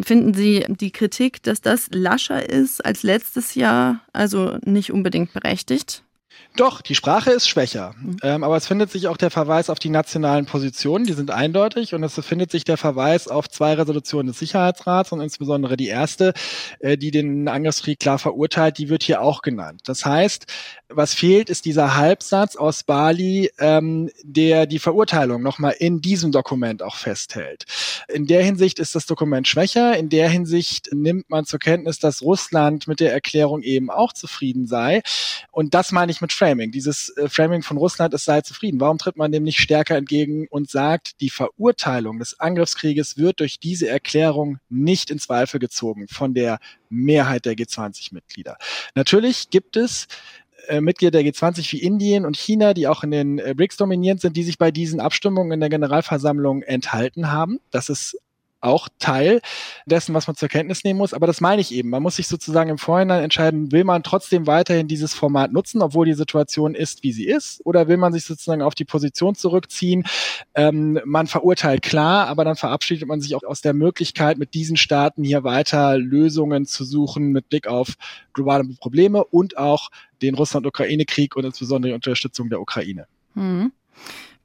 Finden 0.00 0.34
Sie 0.34 0.64
die 0.68 0.92
Kritik, 0.92 1.42
dass 1.42 1.60
das 1.60 1.88
lascher 1.90 2.48
ist 2.48 2.84
als 2.84 3.02
letztes 3.02 3.56
Jahr, 3.56 4.02
also 4.12 4.58
nicht 4.64 4.92
unbedingt 4.92 5.32
berechtigt? 5.32 6.04
Doch, 6.58 6.82
die 6.82 6.96
Sprache 6.96 7.30
ist 7.30 7.48
schwächer. 7.48 7.94
Mhm. 8.02 8.16
Ähm, 8.20 8.42
aber 8.42 8.56
es 8.56 8.66
findet 8.66 8.90
sich 8.90 9.06
auch 9.06 9.16
der 9.16 9.30
Verweis 9.30 9.70
auf 9.70 9.78
die 9.78 9.90
nationalen 9.90 10.44
Positionen, 10.44 11.06
die 11.06 11.12
sind 11.12 11.30
eindeutig. 11.30 11.94
Und 11.94 12.02
es 12.02 12.14
findet 12.14 12.50
sich 12.50 12.64
der 12.64 12.76
Verweis 12.76 13.28
auf 13.28 13.48
zwei 13.48 13.74
Resolutionen 13.74 14.26
des 14.26 14.40
Sicherheitsrats 14.40 15.12
und 15.12 15.20
insbesondere 15.20 15.76
die 15.76 15.86
erste, 15.86 16.34
äh, 16.80 16.98
die 16.98 17.12
den 17.12 17.46
Angriffskrieg 17.46 18.00
klar 18.00 18.18
verurteilt, 18.18 18.78
die 18.78 18.88
wird 18.88 19.04
hier 19.04 19.22
auch 19.22 19.42
genannt. 19.42 19.82
Das 19.86 20.04
heißt, 20.04 20.46
was 20.88 21.14
fehlt, 21.14 21.48
ist 21.48 21.64
dieser 21.64 21.94
Halbsatz 21.94 22.56
aus 22.56 22.82
Bali, 22.82 23.52
ähm, 23.60 24.10
der 24.24 24.66
die 24.66 24.80
Verurteilung 24.80 25.44
nochmal 25.44 25.76
in 25.78 26.00
diesem 26.00 26.32
Dokument 26.32 26.82
auch 26.82 26.96
festhält. 26.96 27.66
In 28.08 28.26
der 28.26 28.42
Hinsicht 28.42 28.80
ist 28.80 28.96
das 28.96 29.06
Dokument 29.06 29.46
schwächer. 29.46 29.96
In 29.96 30.08
der 30.08 30.28
Hinsicht 30.28 30.88
nimmt 30.92 31.30
man 31.30 31.44
zur 31.44 31.60
Kenntnis, 31.60 32.00
dass 32.00 32.20
Russland 32.20 32.88
mit 32.88 32.98
der 32.98 33.12
Erklärung 33.12 33.62
eben 33.62 33.90
auch 33.90 34.12
zufrieden 34.12 34.66
sei. 34.66 35.02
Und 35.52 35.74
das 35.74 35.92
meine 35.92 36.10
ich 36.10 36.20
mit 36.20 36.32
Framing. 36.48 36.70
Dieses 36.70 37.10
äh, 37.16 37.28
Framing 37.28 37.62
von 37.62 37.76
Russland, 37.76 38.14
es 38.14 38.24
sei 38.24 38.40
zufrieden. 38.40 38.80
Warum 38.80 38.98
tritt 38.98 39.16
man 39.16 39.32
dem 39.32 39.42
nicht 39.42 39.58
stärker 39.58 39.96
entgegen 39.96 40.46
und 40.48 40.70
sagt, 40.70 41.20
die 41.20 41.30
Verurteilung 41.30 42.18
des 42.18 42.40
Angriffskrieges 42.40 43.16
wird 43.16 43.40
durch 43.40 43.60
diese 43.60 43.88
Erklärung 43.88 44.58
nicht 44.68 45.10
in 45.10 45.18
Zweifel 45.18 45.60
gezogen 45.60 46.08
von 46.08 46.34
der 46.34 46.58
Mehrheit 46.88 47.44
der 47.44 47.54
G20-Mitglieder. 47.54 48.56
Natürlich 48.94 49.50
gibt 49.50 49.76
es 49.76 50.08
äh, 50.68 50.80
Mitglieder 50.80 51.22
der 51.22 51.30
G20 51.30 51.72
wie 51.72 51.82
Indien 51.82 52.24
und 52.24 52.36
China, 52.36 52.74
die 52.74 52.86
auch 52.86 53.04
in 53.04 53.10
den 53.10 53.38
äh, 53.38 53.54
BRICS 53.54 53.76
dominierend 53.76 54.20
sind, 54.20 54.36
die 54.36 54.44
sich 54.44 54.58
bei 54.58 54.70
diesen 54.70 55.00
Abstimmungen 55.00 55.52
in 55.52 55.60
der 55.60 55.68
Generalversammlung 55.68 56.62
enthalten 56.62 57.30
haben. 57.30 57.60
Das 57.70 57.88
ist 57.88 58.18
auch 58.60 58.88
Teil 58.98 59.40
dessen, 59.86 60.14
was 60.14 60.26
man 60.26 60.36
zur 60.36 60.48
Kenntnis 60.48 60.84
nehmen 60.84 60.98
muss. 60.98 61.14
Aber 61.14 61.26
das 61.26 61.40
meine 61.40 61.60
ich 61.60 61.72
eben. 61.72 61.90
Man 61.90 62.02
muss 62.02 62.16
sich 62.16 62.28
sozusagen 62.28 62.70
im 62.70 62.78
Vorhinein 62.78 63.22
entscheiden, 63.22 63.72
will 63.72 63.84
man 63.84 64.02
trotzdem 64.02 64.46
weiterhin 64.46 64.88
dieses 64.88 65.14
Format 65.14 65.52
nutzen, 65.52 65.82
obwohl 65.82 66.06
die 66.06 66.14
Situation 66.14 66.74
ist, 66.74 67.02
wie 67.02 67.12
sie 67.12 67.26
ist, 67.26 67.64
oder 67.64 67.88
will 67.88 67.96
man 67.96 68.12
sich 68.12 68.24
sozusagen 68.24 68.62
auf 68.62 68.74
die 68.74 68.84
Position 68.84 69.34
zurückziehen? 69.34 70.04
Ähm, 70.54 71.00
man 71.04 71.26
verurteilt 71.26 71.82
klar, 71.82 72.26
aber 72.26 72.44
dann 72.44 72.56
verabschiedet 72.56 73.06
man 73.06 73.20
sich 73.20 73.34
auch 73.34 73.44
aus 73.44 73.60
der 73.60 73.74
Möglichkeit, 73.74 74.38
mit 74.38 74.54
diesen 74.54 74.76
Staaten 74.76 75.24
hier 75.24 75.44
weiter 75.44 75.98
Lösungen 75.98 76.66
zu 76.66 76.84
suchen 76.84 77.32
mit 77.32 77.48
Blick 77.48 77.66
auf 77.66 77.94
globale 78.32 78.64
Probleme 78.80 79.24
und 79.24 79.56
auch 79.56 79.90
den 80.22 80.34
Russland-Ukraine-Krieg 80.34 81.36
und 81.36 81.44
insbesondere 81.44 81.90
die 81.90 81.94
Unterstützung 81.94 82.48
der 82.48 82.60
Ukraine. 82.60 83.06
Hm. 83.34 83.72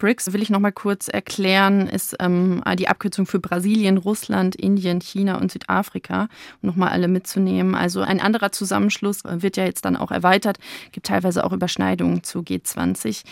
BRICS 0.04 0.34
will 0.34 0.42
ich 0.42 0.50
noch 0.50 0.60
mal 0.60 0.74
kurz 0.74 1.08
erklären, 1.08 1.88
ist 1.88 2.18
ähm, 2.20 2.62
die 2.78 2.90
Abkürzung 2.90 3.26
für 3.26 3.40
Brasilien, 3.40 3.98
Russland, 3.98 4.54
Indien, 4.54 5.00
China 5.00 5.38
und 5.38 5.50
Südafrika, 5.50 6.28
um 6.62 6.68
noch 6.68 6.76
mal 6.76 6.90
alle 6.90 7.08
mitzunehmen. 7.08 7.74
Also 7.74 8.02
ein 8.02 8.20
anderer 8.20 8.52
Zusammenschluss 8.52 9.22
wird 9.24 9.56
ja 9.56 9.64
jetzt 9.64 9.86
dann 9.86 9.96
auch 9.96 10.12
erweitert, 10.12 10.58
gibt 10.92 11.06
teilweise 11.06 11.46
auch 11.46 11.54
Überschneidungen 11.54 12.22
zu 12.22 12.40
G20. 12.40 13.24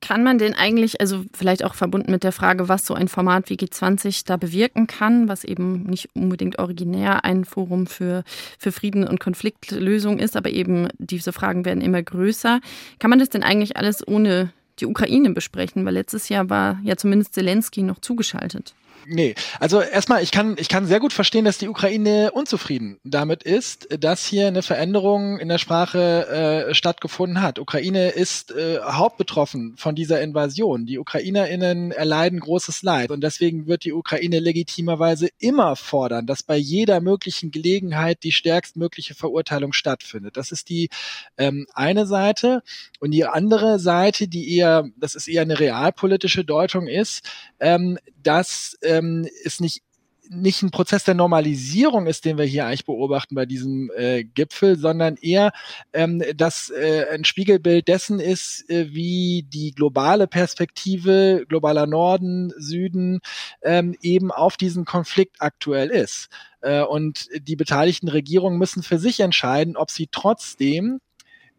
Kann 0.00 0.22
man 0.22 0.38
denn 0.38 0.54
eigentlich, 0.54 1.00
also 1.00 1.24
vielleicht 1.34 1.64
auch 1.64 1.74
verbunden 1.74 2.12
mit 2.12 2.22
der 2.22 2.30
Frage, 2.30 2.68
was 2.68 2.86
so 2.86 2.94
ein 2.94 3.08
Format 3.08 3.50
wie 3.50 3.54
G20 3.54 4.22
da 4.24 4.36
bewirken 4.36 4.86
kann, 4.86 5.26
was 5.26 5.42
eben 5.42 5.82
nicht 5.82 6.10
unbedingt 6.14 6.60
originär 6.60 7.24
ein 7.24 7.44
Forum 7.44 7.88
für, 7.88 8.22
für 8.56 8.70
Frieden 8.70 9.06
und 9.08 9.18
Konfliktlösung 9.18 10.20
ist, 10.20 10.36
aber 10.36 10.50
eben 10.50 10.86
diese 10.98 11.32
Fragen 11.32 11.64
werden 11.64 11.80
immer 11.80 12.04
größer. 12.04 12.60
Kann 13.00 13.10
man 13.10 13.18
das 13.18 13.30
denn 13.30 13.42
eigentlich 13.42 13.76
alles 13.76 14.06
ohne 14.06 14.52
die 14.82 14.86
Ukraine 14.86 15.30
besprechen, 15.30 15.84
weil 15.86 15.94
letztes 15.94 16.28
Jahr 16.28 16.50
war 16.50 16.78
ja 16.82 16.96
zumindest 16.96 17.34
Zelensky 17.34 17.82
noch 17.82 18.00
zugeschaltet. 18.00 18.74
Nee, 19.06 19.34
also 19.58 19.80
erstmal, 19.80 20.22
ich 20.22 20.30
kann, 20.30 20.56
ich 20.58 20.68
kann 20.68 20.86
sehr 20.86 21.00
gut 21.00 21.12
verstehen, 21.12 21.44
dass 21.44 21.58
die 21.58 21.68
Ukraine 21.68 22.30
unzufrieden 22.32 22.98
damit 23.04 23.42
ist, 23.42 23.88
dass 24.00 24.24
hier 24.24 24.46
eine 24.46 24.62
Veränderung 24.62 25.38
in 25.38 25.48
der 25.48 25.58
Sprache 25.58 26.68
äh, 26.68 26.74
stattgefunden 26.74 27.42
hat. 27.42 27.58
Ukraine 27.58 28.10
ist 28.10 28.52
äh, 28.52 28.78
hauptbetroffen 28.80 29.74
von 29.76 29.94
dieser 29.94 30.20
Invasion. 30.22 30.86
Die 30.86 30.98
UkrainerInnen 30.98 31.90
erleiden 31.90 32.40
großes 32.40 32.82
Leid 32.82 33.10
und 33.10 33.22
deswegen 33.22 33.66
wird 33.66 33.84
die 33.84 33.92
Ukraine 33.92 34.38
legitimerweise 34.38 35.28
immer 35.38 35.76
fordern, 35.76 36.26
dass 36.26 36.42
bei 36.42 36.56
jeder 36.56 37.00
möglichen 37.00 37.50
Gelegenheit 37.50 38.22
die 38.22 38.32
stärkstmögliche 38.32 39.14
Verurteilung 39.14 39.72
stattfindet. 39.72 40.36
Das 40.36 40.52
ist 40.52 40.68
die 40.68 40.90
ähm, 41.38 41.66
eine 41.74 42.06
Seite 42.06 42.62
und 43.00 43.10
die 43.10 43.24
andere 43.24 43.78
Seite, 43.78 44.28
die 44.28 44.56
eher, 44.56 44.88
das 44.96 45.14
ist 45.14 45.28
eher 45.28 45.42
eine 45.42 45.58
realpolitische 45.58 46.44
Deutung 46.44 46.86
ist, 46.86 47.28
ähm, 47.60 47.98
dass 48.22 48.76
ähm, 48.96 49.26
es 49.44 49.60
nicht 49.60 49.82
nicht 50.28 50.62
ein 50.62 50.70
Prozess 50.70 51.04
der 51.04 51.14
Normalisierung 51.14 52.06
ist, 52.06 52.24
den 52.24 52.38
wir 52.38 52.44
hier 52.44 52.66
eigentlich 52.66 52.86
beobachten 52.86 53.34
bei 53.34 53.44
diesem 53.44 53.90
äh, 53.96 54.24
Gipfel, 54.24 54.78
sondern 54.78 55.16
eher 55.16 55.52
ähm, 55.92 56.22
dass 56.36 56.70
äh, 56.70 57.06
ein 57.12 57.24
Spiegelbild 57.24 57.88
dessen 57.88 58.20
ist, 58.20 58.68
äh, 58.70 58.92
wie 58.92 59.44
die 59.48 59.72
globale 59.72 60.26
Perspektive 60.26 61.44
globaler 61.48 61.86
Norden, 61.86 62.52
Süden 62.56 63.20
ähm, 63.62 63.96
eben 64.00 64.30
auf 64.30 64.56
diesen 64.56 64.84
Konflikt 64.84 65.36
aktuell 65.40 65.90
ist. 65.90 66.28
Äh, 66.60 66.82
und 66.82 67.28
die 67.34 67.56
beteiligten 67.56 68.08
Regierungen 68.08 68.58
müssen 68.58 68.82
für 68.82 68.98
sich 68.98 69.20
entscheiden, 69.20 69.76
ob 69.76 69.90
sie 69.90 70.08
trotzdem 70.10 71.00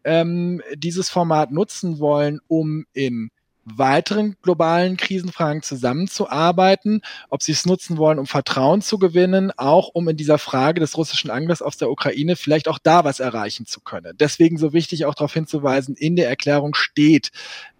ähm, 0.04 0.62
dieses 0.74 1.10
Format 1.10 1.50
nutzen 1.50 1.98
wollen, 1.98 2.40
um 2.48 2.86
in 2.92 3.30
weiteren 3.64 4.36
globalen 4.42 4.96
Krisenfragen 4.96 5.62
zusammenzuarbeiten, 5.62 7.02
ob 7.30 7.42
sie 7.42 7.52
es 7.52 7.66
nutzen 7.66 7.96
wollen, 7.96 8.18
um 8.18 8.26
Vertrauen 8.26 8.82
zu 8.82 8.98
gewinnen, 8.98 9.52
auch 9.56 9.88
um 9.88 10.08
in 10.08 10.16
dieser 10.16 10.38
Frage 10.38 10.80
des 10.80 10.96
russischen 10.96 11.30
Angriffs 11.30 11.62
aus 11.62 11.76
der 11.76 11.90
Ukraine 11.90 12.36
vielleicht 12.36 12.68
auch 12.68 12.78
da 12.78 13.04
was 13.04 13.20
erreichen 13.20 13.66
zu 13.66 13.80
können. 13.80 14.16
Deswegen 14.18 14.58
so 14.58 14.72
wichtig 14.72 15.06
auch 15.06 15.14
darauf 15.14 15.34
hinzuweisen, 15.34 15.96
in 15.96 16.16
der 16.16 16.28
Erklärung 16.28 16.74
steht 16.74 17.30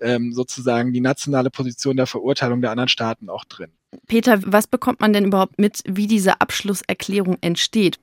ähm, 0.00 0.32
sozusagen 0.32 0.92
die 0.92 1.00
nationale 1.00 1.50
Position 1.50 1.96
der 1.96 2.06
Verurteilung 2.06 2.60
der 2.60 2.70
anderen 2.70 2.88
Staaten 2.88 3.28
auch 3.28 3.44
drin. 3.44 3.70
Peter, 4.06 4.40
was 4.44 4.66
bekommt 4.66 5.00
man 5.00 5.12
denn 5.12 5.24
überhaupt 5.26 5.58
mit, 5.58 5.80
wie 5.86 6.06
diese 6.06 6.40
Abschlusserklärung 6.40 7.38
entsteht? 7.40 7.98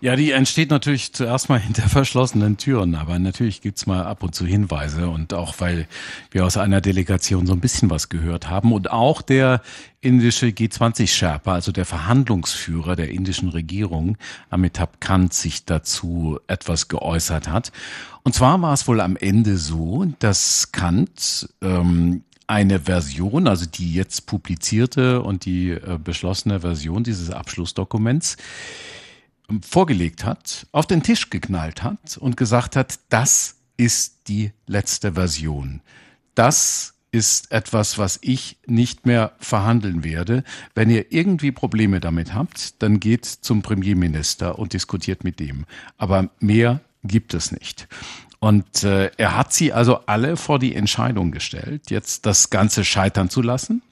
Ja, 0.00 0.16
die 0.16 0.32
entsteht 0.32 0.70
natürlich 0.70 1.12
zuerst 1.12 1.48
mal 1.48 1.60
hinter 1.60 1.88
verschlossenen 1.88 2.56
Türen, 2.56 2.94
aber 2.94 3.18
natürlich 3.18 3.60
gibt's 3.60 3.86
mal 3.86 4.04
ab 4.04 4.22
und 4.22 4.34
zu 4.34 4.44
Hinweise 4.44 5.08
und 5.08 5.32
auch 5.32 5.54
weil 5.58 5.86
wir 6.30 6.44
aus 6.44 6.56
einer 6.56 6.80
Delegation 6.80 7.46
so 7.46 7.52
ein 7.52 7.60
bisschen 7.60 7.88
was 7.90 8.08
gehört 8.08 8.50
haben 8.50 8.72
und 8.72 8.90
auch 8.90 9.22
der 9.22 9.62
indische 10.00 10.46
G20-Sherpa, 10.46 11.54
also 11.54 11.70
der 11.70 11.84
Verhandlungsführer 11.84 12.96
der 12.96 13.10
indischen 13.10 13.48
Regierung, 13.50 14.18
Amitabh 14.50 14.98
Kant, 14.98 15.32
sich 15.32 15.64
dazu 15.64 16.40
etwas 16.48 16.88
geäußert 16.88 17.48
hat. 17.48 17.70
Und 18.24 18.34
zwar 18.34 18.60
war 18.60 18.72
es 18.72 18.88
wohl 18.88 19.00
am 19.00 19.16
Ende 19.16 19.56
so, 19.56 20.04
dass 20.18 20.72
Kant 20.72 21.48
ähm, 21.62 22.24
eine 22.48 22.80
Version, 22.80 23.46
also 23.46 23.66
die 23.66 23.94
jetzt 23.94 24.26
publizierte 24.26 25.22
und 25.22 25.44
die 25.44 25.70
äh, 25.70 25.98
beschlossene 26.02 26.60
Version 26.60 27.04
dieses 27.04 27.30
Abschlussdokuments, 27.30 28.36
vorgelegt 29.60 30.24
hat, 30.24 30.66
auf 30.72 30.86
den 30.86 31.02
Tisch 31.02 31.30
geknallt 31.30 31.82
hat 31.82 32.16
und 32.16 32.36
gesagt 32.36 32.76
hat, 32.76 32.98
das 33.08 33.56
ist 33.76 34.28
die 34.28 34.52
letzte 34.66 35.12
Version. 35.12 35.80
Das 36.34 36.94
ist 37.10 37.52
etwas, 37.52 37.98
was 37.98 38.18
ich 38.22 38.56
nicht 38.66 39.04
mehr 39.04 39.32
verhandeln 39.38 40.02
werde. 40.02 40.44
Wenn 40.74 40.88
ihr 40.88 41.12
irgendwie 41.12 41.52
Probleme 41.52 42.00
damit 42.00 42.32
habt, 42.32 42.82
dann 42.82 43.00
geht 43.00 43.26
zum 43.26 43.60
Premierminister 43.60 44.58
und 44.58 44.72
diskutiert 44.72 45.22
mit 45.22 45.38
dem. 45.38 45.66
Aber 45.98 46.30
mehr 46.40 46.80
gibt 47.04 47.34
es 47.34 47.52
nicht. 47.52 47.86
Und 48.38 48.82
äh, 48.82 49.10
er 49.18 49.36
hat 49.36 49.52
sie 49.52 49.72
also 49.72 50.00
alle 50.06 50.36
vor 50.36 50.58
die 50.58 50.74
Entscheidung 50.74 51.30
gestellt, 51.30 51.90
jetzt 51.90 52.24
das 52.24 52.50
Ganze 52.50 52.84
scheitern 52.84 53.28
zu 53.28 53.42
lassen 53.42 53.82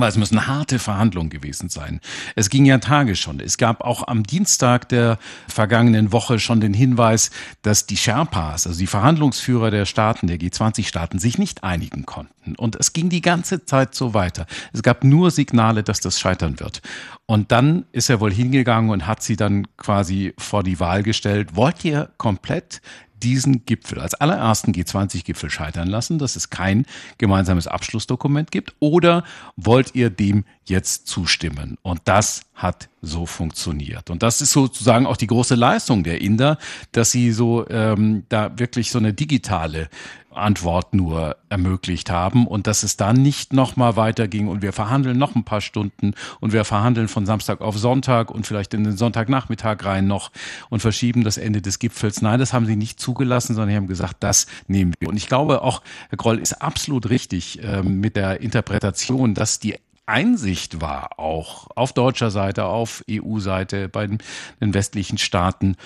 weil 0.00 0.08
es 0.08 0.16
müssen 0.16 0.46
harte 0.46 0.78
Verhandlungen 0.78 1.30
gewesen 1.30 1.68
sein. 1.68 2.00
Es 2.34 2.50
ging 2.50 2.64
ja 2.64 2.78
Tage 2.78 3.16
schon. 3.16 3.40
Es 3.40 3.58
gab 3.58 3.80
auch 3.82 4.06
am 4.06 4.22
Dienstag 4.22 4.88
der 4.88 5.18
vergangenen 5.48 6.12
Woche 6.12 6.38
schon 6.38 6.60
den 6.60 6.74
Hinweis, 6.74 7.30
dass 7.62 7.86
die 7.86 7.96
Sherpas, 7.96 8.66
also 8.66 8.78
die 8.78 8.86
Verhandlungsführer 8.86 9.70
der 9.70 9.86
Staaten, 9.86 10.26
der 10.26 10.38
G20-Staaten, 10.38 11.18
sich 11.18 11.38
nicht 11.38 11.64
einigen 11.64 12.06
konnten. 12.06 12.54
Und 12.56 12.76
es 12.76 12.92
ging 12.92 13.08
die 13.08 13.20
ganze 13.20 13.64
Zeit 13.64 13.94
so 13.94 14.14
weiter. 14.14 14.46
Es 14.72 14.82
gab 14.82 15.04
nur 15.04 15.30
Signale, 15.30 15.82
dass 15.82 16.00
das 16.00 16.18
scheitern 16.18 16.60
wird. 16.60 16.80
Und 17.26 17.52
dann 17.52 17.84
ist 17.92 18.08
er 18.08 18.20
wohl 18.20 18.32
hingegangen 18.32 18.90
und 18.90 19.06
hat 19.06 19.22
sie 19.22 19.36
dann 19.36 19.66
quasi 19.76 20.32
vor 20.38 20.62
die 20.62 20.80
Wahl 20.80 21.02
gestellt. 21.02 21.56
Wollt 21.56 21.84
ihr 21.84 22.10
komplett 22.16 22.80
diesen 23.22 23.64
Gipfel 23.64 24.00
als 24.00 24.14
allerersten 24.14 24.72
G20-Gipfel 24.72 25.50
scheitern 25.50 25.88
lassen, 25.88 26.18
dass 26.18 26.36
es 26.36 26.50
kein 26.50 26.86
gemeinsames 27.18 27.66
Abschlussdokument 27.66 28.50
gibt? 28.50 28.74
Oder 28.80 29.24
wollt 29.56 29.94
ihr 29.94 30.10
dem 30.10 30.44
jetzt 30.64 31.06
zustimmen? 31.06 31.78
Und 31.82 32.00
das 32.04 32.42
hat 32.54 32.88
so 33.02 33.26
funktioniert. 33.26 34.10
Und 34.10 34.22
das 34.22 34.40
ist 34.40 34.52
sozusagen 34.52 35.06
auch 35.06 35.16
die 35.16 35.26
große 35.26 35.54
Leistung 35.54 36.02
der 36.02 36.20
Inder, 36.20 36.58
dass 36.92 37.10
sie 37.12 37.32
so 37.32 37.68
ähm, 37.68 38.24
da 38.28 38.58
wirklich 38.58 38.90
so 38.90 38.98
eine 38.98 39.12
digitale 39.12 39.88
Antwort 40.38 40.94
nur 40.94 41.36
ermöglicht 41.48 42.10
haben 42.10 42.46
und 42.46 42.66
dass 42.66 42.82
es 42.82 42.96
dann 42.96 43.16
nicht 43.16 43.52
nochmal 43.52 43.96
weiterging 43.96 44.48
und 44.48 44.62
wir 44.62 44.72
verhandeln 44.72 45.18
noch 45.18 45.34
ein 45.34 45.44
paar 45.44 45.60
Stunden 45.60 46.14
und 46.40 46.52
wir 46.52 46.64
verhandeln 46.64 47.08
von 47.08 47.26
Samstag 47.26 47.60
auf 47.60 47.76
Sonntag 47.78 48.30
und 48.30 48.46
vielleicht 48.46 48.74
in 48.74 48.84
den 48.84 48.96
Sonntagnachmittag 48.96 49.84
rein 49.84 50.06
noch 50.06 50.30
und 50.70 50.80
verschieben 50.80 51.24
das 51.24 51.38
Ende 51.38 51.62
des 51.62 51.78
Gipfels. 51.78 52.22
Nein, 52.22 52.38
das 52.38 52.52
haben 52.52 52.66
sie 52.66 52.76
nicht 52.76 53.00
zugelassen, 53.00 53.54
sondern 53.54 53.70
sie 53.70 53.76
haben 53.76 53.86
gesagt, 53.86 54.16
das 54.20 54.46
nehmen 54.66 54.94
wir. 54.98 55.08
Und 55.08 55.16
ich 55.16 55.28
glaube 55.28 55.62
auch, 55.62 55.82
Herr 56.08 56.16
Groll 56.18 56.38
ist 56.38 56.62
absolut 56.62 57.10
richtig 57.10 57.62
äh, 57.62 57.82
mit 57.82 58.16
der 58.16 58.40
Interpretation, 58.40 59.34
dass 59.34 59.58
die 59.58 59.76
Einsicht 60.08 60.80
war, 60.80 61.18
auch 61.18 61.68
auf 61.76 61.92
deutscher 61.92 62.30
Seite, 62.30 62.64
auf 62.64 63.04
EU-Seite, 63.10 63.90
bei 63.90 64.06
den 64.06 64.18
westlichen 64.60 65.18
Staaten, 65.18 65.76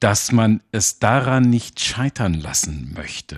dass 0.00 0.32
man 0.32 0.62
es 0.72 0.98
daran 0.98 1.44
nicht 1.44 1.80
scheitern 1.80 2.34
lassen 2.34 2.92
möchte. 2.94 3.36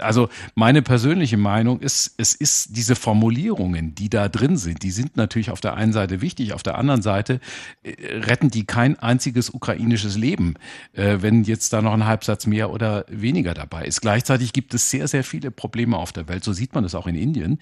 Also 0.00 0.28
meine 0.54 0.82
persönliche 0.82 1.36
Meinung 1.36 1.80
ist, 1.80 2.14
es 2.16 2.34
ist 2.34 2.76
diese 2.76 2.96
Formulierungen, 2.96 3.94
die 3.94 4.08
da 4.08 4.28
drin 4.28 4.56
sind, 4.56 4.82
die 4.82 4.90
sind 4.90 5.16
natürlich 5.16 5.50
auf 5.50 5.60
der 5.60 5.74
einen 5.74 5.92
Seite 5.92 6.20
wichtig, 6.20 6.52
auf 6.52 6.62
der 6.62 6.78
anderen 6.78 7.02
Seite 7.02 7.40
äh, 7.82 7.94
retten 8.20 8.50
die 8.50 8.64
kein 8.64 8.98
einziges 8.98 9.50
ukrainisches 9.50 10.16
Leben, 10.16 10.54
äh, 10.92 11.18
wenn 11.20 11.44
jetzt 11.44 11.72
da 11.72 11.82
noch 11.82 11.92
ein 11.92 12.06
Halbsatz 12.06 12.46
mehr 12.46 12.70
oder 12.70 13.04
weniger 13.08 13.54
dabei 13.54 13.84
ist. 13.84 14.00
Gleichzeitig 14.00 14.52
gibt 14.52 14.74
es 14.74 14.90
sehr, 14.90 15.06
sehr 15.08 15.24
viele 15.24 15.50
Probleme 15.50 15.96
auf 15.96 16.12
der 16.12 16.28
Welt, 16.28 16.44
so 16.44 16.52
sieht 16.52 16.74
man 16.74 16.82
das 16.82 16.94
auch 16.94 17.06
in 17.06 17.14
Indien. 17.14 17.58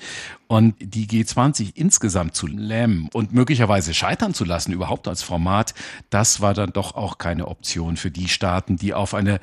Und 0.47 0.77
die 0.81 1.07
G20 1.07 1.73
insgesamt 1.75 2.35
zu 2.35 2.47
lähmen 2.47 3.11
und 3.13 3.35
möglicherweise 3.35 3.93
scheitern 3.93 4.33
zu 4.33 4.45
lassen, 4.45 4.73
überhaupt 4.73 5.07
als 5.09 5.23
Format, 5.23 5.75
das 6.11 6.41
war 6.41 6.55
dann 6.55 6.73
doch 6.73 6.95
auch 6.95 7.19
keine 7.19 7.49
Option 7.49 7.97
für 7.97 8.11
die 8.11 8.29
Staaten, 8.39 8.77
die 8.77 8.95
auf 8.95 9.15
eine 9.15 9.41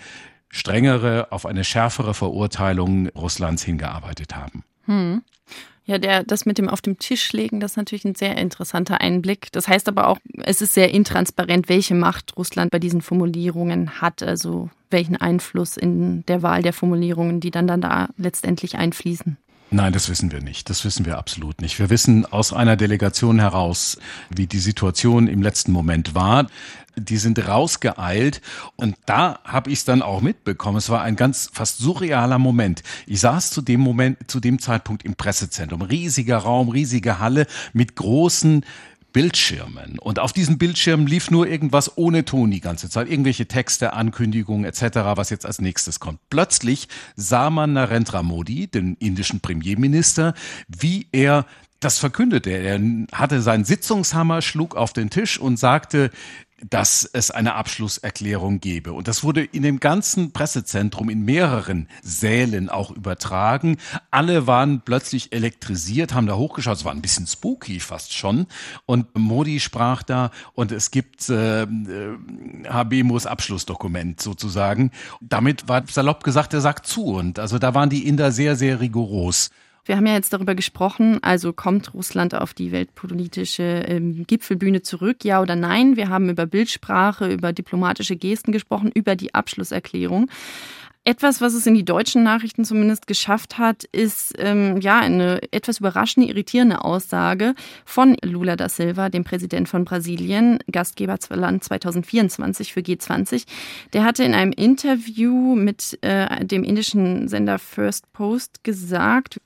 strengere, 0.48 1.28
auf 1.32 1.46
eine 1.46 1.66
schärfere 1.66 2.14
Verurteilung 2.14 3.10
Russlands 3.10 3.62
hingearbeitet 3.64 4.38
haben. 4.38 4.64
Hm. 4.86 5.22
Ja, 5.84 6.00
der, 6.00 6.24
das 6.24 6.46
mit 6.46 6.58
dem 6.58 6.70
auf 6.70 6.82
dem 6.82 6.98
Tisch 6.98 7.34
legen, 7.34 7.60
das 7.60 7.72
ist 7.72 7.78
natürlich 7.78 8.06
ein 8.06 8.16
sehr 8.16 8.38
interessanter 8.38 9.02
Einblick. 9.02 9.52
Das 9.52 9.68
heißt 9.68 9.90
aber 9.90 10.08
auch, 10.08 10.18
es 10.44 10.62
ist 10.62 10.74
sehr 10.74 10.92
intransparent, 10.92 11.68
welche 11.68 11.94
Macht 11.94 12.38
Russland 12.38 12.72
bei 12.72 12.80
diesen 12.80 13.02
Formulierungen 13.02 14.02
hat, 14.02 14.24
also 14.24 14.70
welchen 14.90 15.18
Einfluss 15.18 15.76
in 15.76 16.26
der 16.26 16.42
Wahl 16.42 16.64
der 16.64 16.74
Formulierungen, 16.74 17.42
die 17.42 17.52
dann, 17.52 17.68
dann 17.68 17.82
da 17.82 18.10
letztendlich 18.18 18.78
einfließen. 18.78 19.38
Nein, 19.72 19.94
das 19.94 20.10
wissen 20.10 20.32
wir 20.32 20.42
nicht. 20.42 20.70
Das 20.70 20.86
wissen 20.86 21.06
wir 21.06 21.18
absolut 21.18 21.62
nicht. 21.62 21.80
Wir 21.80 21.90
wissen 21.90 22.26
aus 22.26 22.54
einer 22.54 22.76
Delegation 22.76 23.40
heraus, 23.40 23.98
wie 24.30 24.48
die 24.48 24.60
Situation 24.60 25.28
im 25.28 25.42
letzten 25.42 25.72
Moment 25.72 26.16
war 26.16 26.48
die 26.96 27.18
sind 27.18 27.48
rausgeeilt 27.48 28.42
und 28.76 28.96
da 29.06 29.40
habe 29.44 29.70
ich 29.70 29.80
es 29.80 29.86
dann 29.86 30.02
auch 30.02 30.22
mitbekommen. 30.22 30.78
Es 30.78 30.90
war 30.90 31.02
ein 31.02 31.16
ganz 31.16 31.50
fast 31.52 31.80
surrealer 31.80 32.40
Moment. 32.40 32.84
Ich 33.06 33.20
saß 33.22 33.52
zu 33.52 33.62
dem 33.62 33.82
Moment, 33.82 34.32
zu 34.32 34.40
dem 34.40 34.60
Zeitpunkt 34.60 35.04
im 35.04 35.16
Pressezentrum, 35.16 35.82
riesiger 35.82 36.38
Raum, 36.38 36.70
riesige 36.70 37.20
Halle 37.20 37.48
mit 37.74 37.96
großen 37.96 38.66
Bildschirmen. 39.16 39.98
Und 39.98 40.20
auf 40.20 40.34
diesen 40.34 40.58
Bildschirmen 40.58 41.08
lief 41.08 41.32
nur 41.32 41.48
irgendwas 41.48 41.98
ohne 41.98 42.26
Ton 42.26 42.52
die 42.52 42.60
ganze 42.60 42.90
Zeit. 42.90 43.10
Irgendwelche 43.10 43.46
Texte, 43.46 43.94
Ankündigungen 43.94 44.66
etc., 44.66 44.82
was 45.16 45.30
jetzt 45.30 45.46
als 45.46 45.62
nächstes 45.62 46.02
kommt. 46.02 46.20
Plötzlich 46.30 46.90
sah 47.16 47.50
man 47.50 47.72
Narendra 47.72 48.24
Modi, 48.24 48.68
den 48.68 48.96
indischen 48.96 49.40
Premierminister, 49.40 50.34
wie 50.68 51.08
er 51.14 51.46
das 51.80 51.98
verkündete. 51.98 52.50
Er 52.50 52.78
hatte 53.14 53.42
seinen 53.42 53.64
Sitzungshammer, 53.64 54.42
schlug 54.42 54.76
auf 54.76 54.92
den 54.92 55.10
Tisch 55.10 55.40
und 55.40 55.58
sagte, 55.58 56.12
dass 56.62 57.10
es 57.12 57.32
eine 57.32 57.56
Abschlusserklärung 57.56 58.62
gebe. 58.62 58.94
Und 58.94 59.08
das 59.08 59.24
wurde 59.24 59.44
in 59.44 59.62
dem 59.64 59.80
ganzen 59.80 60.32
Pressezentrum 60.32 61.10
in 61.10 61.26
mehreren 61.26 61.90
Sälen 62.02 62.70
auch 62.70 62.92
übertragen. 62.92 63.78
Alle 64.10 64.48
waren 64.48 64.82
plötzlich 64.82 65.34
elektrisiert, 65.34 66.14
haben 66.14 66.28
da 66.28 66.36
hochgeschaut. 66.36 66.78
Es 66.78 66.86
war 66.86 66.94
ein 66.94 67.02
bisschen 67.02 67.28
spooky 67.28 67.80
fast 67.80 68.14
schon. 68.14 68.48
Und 68.86 69.18
Modi 69.18 69.60
sprach 69.60 70.04
da 70.04 70.32
und 70.54 70.72
es 70.72 70.92
gibt 70.92 71.30
äh, 71.30 71.64
äh 71.64 72.18
Habemos 72.70 73.26
Abschlussdokument 73.26 74.22
sozusagen. 74.22 74.92
Damit 75.22 75.68
war 75.68 75.84
salopp 75.88 76.24
gesagt 76.24 76.54
der 76.54 76.62
Sack 76.62 76.86
zu. 76.86 77.06
Und 77.06 77.38
also 77.38 77.60
da 77.60 77.74
waren 77.74 77.90
die 77.90 78.08
Inder 78.08 78.32
sehr, 78.32 78.56
sehr 78.56 78.80
rigoros. 78.80 79.52
Wir 79.86 79.98
haben 79.98 80.08
ja 80.08 80.14
jetzt 80.14 80.34
darüber 80.34 80.56
gesprochen, 80.56 81.20
also 81.22 81.54
kommt 81.54 81.94
Russland 81.94 82.34
auf 82.34 82.56
die 82.56 82.72
weltpolitische 82.72 83.84
ähm, 83.88 84.26
Gipfelbühne 84.26 84.82
zurück, 84.82 85.24
ja 85.24 85.42
oder 85.42 85.56
nein? 85.56 85.96
Wir 85.96 86.10
haben 86.10 86.28
über 86.30 86.48
Bildsprache, 86.48 87.32
über 87.32 87.54
diplomatische 87.54 88.16
Gesten 88.16 88.52
gesprochen, 88.52 88.92
über 88.92 89.16
die 89.16 89.36
Abschlusserklärung. 89.36 90.28
Etwas, 91.08 91.40
was 91.40 91.54
es 91.54 91.68
in 91.68 91.76
die 91.76 91.86
deutschen 91.86 92.24
Nachrichten 92.24 92.66
zumindest 92.66 93.06
geschafft 93.06 93.60
hat, 93.60 93.84
ist 93.84 94.34
ähm, 94.40 94.82
ja 94.82 94.98
eine 94.98 95.40
etwas 95.52 95.78
überraschende, 95.78 96.28
irritierende 96.28 96.84
Aussage 96.84 97.54
von 97.86 98.18
Lula 98.24 98.56
da 98.56 98.70
Silva, 98.70 99.10
dem 99.10 99.24
Präsident 99.24 99.70
von 99.70 99.86
Brasilien, 99.86 100.58
Gastgeberland 100.72 101.64
2024 101.64 102.74
für 102.74 102.80
G20. 102.80 103.46
Der 103.94 104.04
hatte 104.04 104.24
in 104.24 104.34
einem 104.34 104.52
Interview 104.52 105.54
mit 105.54 106.00
äh, 106.02 106.44
dem 106.44 106.64
indischen 106.64 107.28
Sender 107.28 107.60
First 107.60 108.12
Post 108.12 108.64
gesagt, 108.64 109.40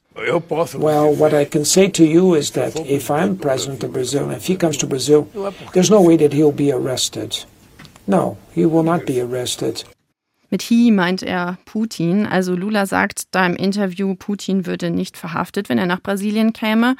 Well, 0.75 1.13
what 1.15 1.33
I 1.33 1.45
can 1.45 1.65
say 1.65 1.87
to 1.89 2.05
you 2.05 2.35
is 2.35 2.51
that 2.51 2.75
if 2.75 3.09
I'm 3.09 3.37
president 3.37 3.83
of 3.83 3.93
Brazil, 3.93 4.29
if 4.31 4.47
he 4.47 4.55
comes 4.57 4.77
to 4.77 4.87
Brazil, 4.87 5.27
there's 5.73 5.89
no 5.89 6.01
way 6.01 6.17
that 6.17 6.33
he'll 6.33 6.51
be 6.51 6.71
arrested. 6.71 7.45
No, 8.05 8.37
he 8.53 8.65
will 8.65 8.83
not 8.83 9.05
be 9.05 9.21
arrested. 9.21 9.83
Mit 10.51 10.63
he 10.63 10.89
meint 10.91 11.21
er 11.21 11.57
Putin. 11.65 12.25
Also 12.25 12.55
Lula 12.55 12.87
sagt 12.87 13.27
da 13.31 13.45
im 13.45 13.55
Interview, 13.55 14.15
Putin 14.15 14.65
würde 14.65 14.89
nicht 14.89 15.15
verhaftet, 15.15 15.69
wenn 15.69 15.77
er 15.77 15.85
nach 15.85 16.01
Brasilien 16.01 16.53
käme. 16.53 16.95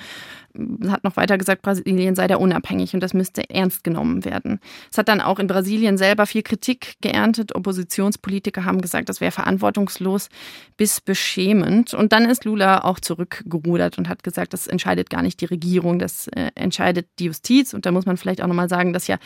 Hat 0.88 1.04
noch 1.04 1.18
weiter 1.18 1.38
gesagt, 1.38 1.62
Brasilien 1.62 2.16
sei 2.16 2.28
da 2.28 2.38
unabhängig 2.38 2.94
und 2.94 3.02
das 3.02 3.14
müsste 3.14 3.50
ernst 3.50 3.84
genommen 3.84 4.26
werden. 4.26 4.60
Es 4.92 4.98
hat 4.98 5.08
dann 5.08 5.22
auch 5.22 5.40
in 5.40 5.48
Brasilien 5.48 5.98
selber 5.98 6.26
viel 6.26 6.44
Kritik 6.44 6.96
geerntet. 7.02 7.56
Oppositionspolitiker 7.56 8.66
haben 8.66 8.82
gesagt, 8.82 9.10
das 9.10 9.22
wäre 9.22 9.32
verantwortungslos 9.32 10.30
bis 10.78 11.02
beschämend. 11.02 11.94
Und 11.94 12.14
dann 12.14 12.26
ist 12.26 12.46
Lula 12.46 12.84
auch 12.84 13.00
zurückgerudert 13.00 13.98
und 13.98 14.10
hat 14.10 14.24
gesagt, 14.24 14.54
das 14.54 14.68
entscheidet 14.68 15.10
gar 15.10 15.22
nicht 15.22 15.42
die 15.42 15.46
Regierung, 15.46 16.00
das 16.00 16.28
äh, 16.30 16.52
entscheidet 16.56 17.08
die 17.20 17.26
Justiz. 17.26 17.74
Und 17.74 17.86
da 17.86 17.92
muss 17.92 18.06
man 18.06 18.18
vielleicht 18.18 18.42
auch 18.42 18.48
nochmal 18.48 18.70
sagen, 18.70 18.94
dass 18.94 19.08
ja 19.08 19.18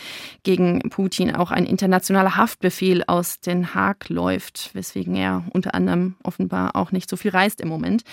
gegen 0.43 0.79
Putin 0.89 1.35
auch 1.35 1.51
ein 1.51 1.65
internationaler 1.65 2.37
Haftbefehl 2.37 3.03
aus 3.07 3.39
Den 3.39 3.73
Haag 3.73 4.09
läuft, 4.09 4.71
weswegen 4.73 5.15
er 5.15 5.43
unter 5.53 5.73
anderem 5.73 6.15
offenbar 6.23 6.75
auch 6.75 6.91
nicht 6.91 7.09
so 7.09 7.17
viel 7.17 7.31
reist 7.31 7.61
im 7.61 7.69
Moment. 7.69 8.03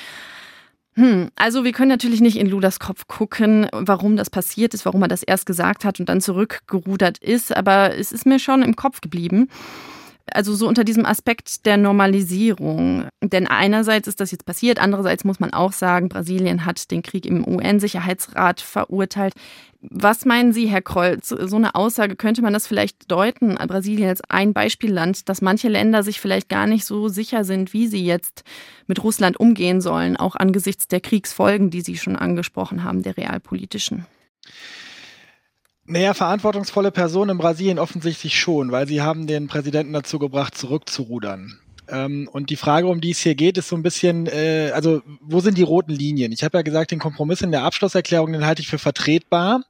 Hm, 0.94 1.31
also 1.37 1.64
wir 1.64 1.72
können 1.72 1.88
natürlich 1.88 2.20
nicht 2.20 2.37
in 2.37 2.48
Ludas 2.48 2.81
Kopf 2.81 3.07
gucken, 3.07 3.68
warum 3.72 4.16
das 4.16 4.29
passiert 4.29 4.74
ist, 4.74 4.85
warum 4.85 5.03
er 5.03 5.09
das 5.09 5.22
erst 5.22 5.46
gesagt 5.46 5.85
hat 5.85 6.00
und 6.00 6.09
dann 6.09 6.20
zurückgerudert 6.20 7.18
ist, 7.18 7.57
aber 7.57 7.96
es 7.96 8.11
ist 8.11 8.26
mir 8.26 8.38
schon 8.38 8.62
im 8.62 8.74
Kopf 8.74 9.00
geblieben. 9.00 9.48
Also 10.33 10.55
so 10.55 10.69
unter 10.69 10.85
diesem 10.85 11.07
Aspekt 11.07 11.66
der 11.66 11.77
Normalisierung. 11.77 13.09
Denn 13.23 13.47
einerseits 13.47 14.09
ist 14.09 14.21
das 14.21 14.31
jetzt 14.31 14.47
passiert, 14.47 14.79
andererseits 14.81 15.25
muss 15.25 15.40
man 15.40 15.53
auch 15.53 15.73
sagen, 15.73 16.09
Brasilien 16.09 16.64
hat 16.64 16.90
den 16.90 17.03
Krieg 17.03 17.27
im 17.27 17.47
UN-Sicherheitsrat 17.47 18.61
verurteilt. 18.61 19.35
Was 19.83 20.27
meinen 20.27 20.53
Sie, 20.53 20.66
Herr 20.66 20.83
Kroll? 20.83 21.19
So 21.23 21.57
eine 21.57 21.75
Aussage 21.75 22.14
könnte 22.16 22.43
man 22.43 22.53
das 22.53 22.66
vielleicht 22.66 23.11
deuten, 23.11 23.55
Brasilien 23.55 24.11
als 24.11 24.21
ein 24.29 24.53
Beispielland, 24.53 25.29
dass 25.29 25.40
manche 25.40 25.69
Länder 25.69 26.03
sich 26.03 26.21
vielleicht 26.21 26.51
gar 26.51 26.66
nicht 26.66 26.85
so 26.85 27.09
sicher 27.09 27.45
sind, 27.45 27.73
wie 27.73 27.87
sie 27.87 28.05
jetzt 28.05 28.45
mit 28.87 29.03
Russland 29.03 29.40
umgehen 29.40 29.81
sollen, 29.81 30.19
auch 30.19 30.37
angesichts 30.37 30.87
der 30.87 31.01
Kriegsfolgen, 31.01 31.71
die 31.71 31.81
Sie 31.81 31.97
schon 31.97 32.16
angesprochen 32.16 32.85
haben, 32.85 33.03
der 33.03 33.16
realpolitischen. 33.16 34.07
Naja, 35.90 36.14
verantwortungsvolle 36.14 36.92
Personen 36.92 37.33
in 37.33 37.38
Brasilien 37.38 37.81
offensichtlich 37.81 38.38
schon, 38.38 38.70
weil 38.70 38.87
sie 38.87 39.03
haben 39.03 39.26
den 39.26 39.48
Präsidenten 39.48 39.92
dazu 39.92 40.20
gebracht, 40.20 40.57
zurückzurudern. 40.57 41.59
Ähm, 41.88 42.29
und 42.31 42.50
die 42.50 42.57
Frage, 42.57 42.87
um 42.87 43.00
die 43.00 43.11
es 43.11 43.18
hier 43.18 43.35
geht, 43.35 43.59
ist 43.59 43.66
so 43.66 43.74
ein 43.74 43.83
bisschen, 43.83 44.29
äh, 44.29 44.70
also 44.72 45.03
wo 45.20 45.40
sind 45.40 45.59
die 45.59 45.64
roten 45.64 45.90
Linien? 45.90 46.31
Ich 46.31 46.44
habe 46.44 46.59
ja 46.59 46.62
gesagt, 46.62 46.92
den 46.92 47.00
Kompromiss 47.00 47.40
in 47.40 47.50
der 47.50 47.64
Abschlusserklärung, 47.64 48.33
den 48.33 48.46
halte 48.46 48.62
ich 48.62 48.68
für 48.68 48.79
vertretbar, 48.79 49.64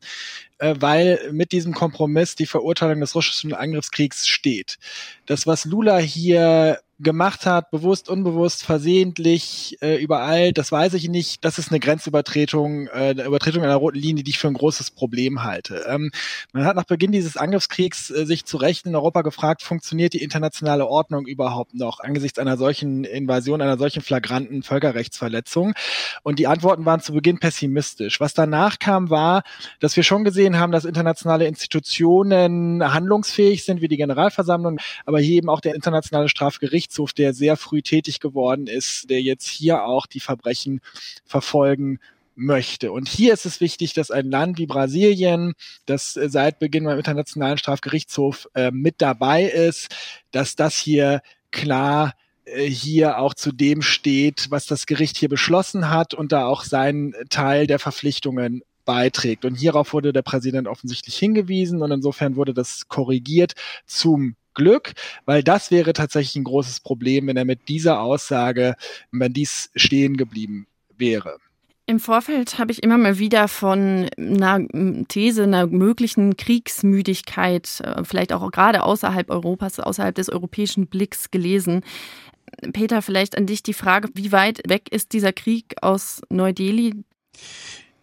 äh, 0.58 0.74
weil 0.78 1.30
mit 1.32 1.52
diesem 1.52 1.72
Kompromiss 1.72 2.34
die 2.36 2.44
Verurteilung 2.44 3.00
des 3.00 3.14
russischen 3.14 3.54
Angriffskriegs 3.54 4.26
steht. 4.26 4.76
Das, 5.24 5.46
was 5.46 5.64
Lula 5.64 5.96
hier 5.96 6.80
gemacht 7.02 7.46
hat, 7.46 7.70
bewusst, 7.70 8.08
unbewusst, 8.08 8.62
versehentlich, 8.62 9.78
äh, 9.80 9.96
überall, 9.96 10.52
das 10.52 10.70
weiß 10.70 10.94
ich 10.94 11.08
nicht. 11.08 11.44
Das 11.44 11.58
ist 11.58 11.70
eine 11.70 11.80
Grenzübertretung, 11.80 12.88
äh, 12.88 13.10
eine 13.10 13.24
Übertretung 13.24 13.64
einer 13.64 13.76
roten 13.76 13.98
Linie, 13.98 14.22
die 14.22 14.30
ich 14.30 14.38
für 14.38 14.48
ein 14.48 14.54
großes 14.54 14.90
Problem 14.90 15.42
halte. 15.42 15.84
Ähm, 15.88 16.10
man 16.52 16.64
hat 16.64 16.76
nach 16.76 16.84
Beginn 16.84 17.10
dieses 17.10 17.36
Angriffskriegs 17.36 18.10
äh, 18.10 18.26
sich 18.26 18.44
zu 18.44 18.58
Recht 18.58 18.86
in 18.86 18.94
Europa 18.94 19.22
gefragt, 19.22 19.62
funktioniert 19.62 20.12
die 20.12 20.22
internationale 20.22 20.86
Ordnung 20.86 21.26
überhaupt 21.26 21.74
noch 21.74 22.00
angesichts 22.00 22.38
einer 22.38 22.58
solchen 22.58 23.04
Invasion, 23.04 23.62
einer 23.62 23.78
solchen 23.78 24.02
flagranten 24.02 24.62
Völkerrechtsverletzung? 24.62 25.72
Und 26.22 26.38
die 26.38 26.46
Antworten 26.46 26.84
waren 26.84 27.00
zu 27.00 27.14
Beginn 27.14 27.38
pessimistisch. 27.38 28.20
Was 28.20 28.34
danach 28.34 28.78
kam, 28.78 29.08
war, 29.08 29.42
dass 29.80 29.96
wir 29.96 30.02
schon 30.02 30.24
gesehen 30.24 30.58
haben, 30.58 30.72
dass 30.72 30.84
internationale 30.84 31.46
Institutionen 31.46 32.82
handlungsfähig 32.92 33.64
sind, 33.64 33.80
wie 33.80 33.88
die 33.88 33.96
Generalversammlung, 33.96 34.78
aber 35.06 35.18
hier 35.20 35.36
eben 35.36 35.48
auch 35.48 35.60
der 35.60 35.74
internationale 35.74 36.28
Strafgerichtshof 36.28 36.89
Gerichtshof, 36.90 37.12
der 37.12 37.34
sehr 37.34 37.56
früh 37.56 37.82
tätig 37.82 38.20
geworden 38.20 38.66
ist, 38.66 39.08
der 39.08 39.22
jetzt 39.22 39.46
hier 39.46 39.84
auch 39.84 40.06
die 40.06 40.20
Verbrechen 40.20 40.80
verfolgen 41.24 42.00
möchte. 42.34 42.90
Und 42.90 43.08
hier 43.08 43.32
ist 43.32 43.46
es 43.46 43.60
wichtig, 43.60 43.92
dass 43.92 44.10
ein 44.10 44.30
Land 44.30 44.58
wie 44.58 44.66
Brasilien, 44.66 45.54
das 45.86 46.16
äh, 46.16 46.28
seit 46.28 46.58
Beginn 46.58 46.84
beim 46.84 46.98
Internationalen 46.98 47.58
Strafgerichtshof 47.58 48.48
äh, 48.54 48.70
mit 48.70 48.96
dabei 48.98 49.44
ist, 49.44 49.94
dass 50.32 50.56
das 50.56 50.76
hier 50.76 51.22
klar 51.50 52.14
äh, 52.44 52.64
hier 52.64 53.18
auch 53.18 53.34
zu 53.34 53.52
dem 53.52 53.82
steht, 53.82 54.50
was 54.50 54.66
das 54.66 54.86
Gericht 54.86 55.16
hier 55.16 55.28
beschlossen 55.28 55.90
hat 55.90 56.14
und 56.14 56.32
da 56.32 56.46
auch 56.46 56.64
seinen 56.64 57.14
Teil 57.28 57.66
der 57.66 57.78
Verpflichtungen 57.78 58.62
beiträgt. 58.84 59.44
Und 59.44 59.56
hierauf 59.56 59.92
wurde 59.92 60.12
der 60.12 60.22
Präsident 60.22 60.66
offensichtlich 60.66 61.16
hingewiesen 61.16 61.82
und 61.82 61.92
insofern 61.92 62.36
wurde 62.36 62.54
das 62.54 62.88
korrigiert 62.88 63.52
zum 63.86 64.34
Glück, 64.60 64.92
weil 65.24 65.42
das 65.42 65.70
wäre 65.70 65.94
tatsächlich 65.94 66.36
ein 66.36 66.44
großes 66.44 66.80
Problem, 66.80 67.28
wenn 67.28 67.38
er 67.38 67.46
mit 67.46 67.68
dieser 67.68 68.00
Aussage, 68.00 68.74
wenn 69.10 69.32
dies 69.32 69.70
stehen 69.74 70.18
geblieben 70.18 70.66
wäre. 70.98 71.38
Im 71.86 71.98
Vorfeld 71.98 72.58
habe 72.58 72.72
ich 72.72 72.82
immer 72.82 72.98
mal 72.98 73.18
wieder 73.18 73.48
von 73.48 74.08
einer 74.16 74.60
These, 75.08 75.44
einer 75.44 75.66
möglichen 75.66 76.36
Kriegsmüdigkeit, 76.36 77.80
äh, 77.80 78.04
vielleicht 78.04 78.34
auch 78.34 78.48
gerade 78.52 78.82
außerhalb 78.82 79.30
Europas, 79.30 79.80
außerhalb 79.80 80.14
des 80.14 80.28
europäischen 80.28 80.86
Blicks 80.88 81.30
gelesen. 81.30 81.80
Peter, 82.74 83.00
vielleicht 83.00 83.36
an 83.38 83.46
dich 83.46 83.62
die 83.62 83.72
Frage, 83.72 84.10
wie 84.14 84.30
weit 84.30 84.60
weg 84.68 84.92
ist 84.92 85.14
dieser 85.14 85.32
Krieg 85.32 85.74
aus 85.80 86.20
Neu-Delhi? 86.28 87.02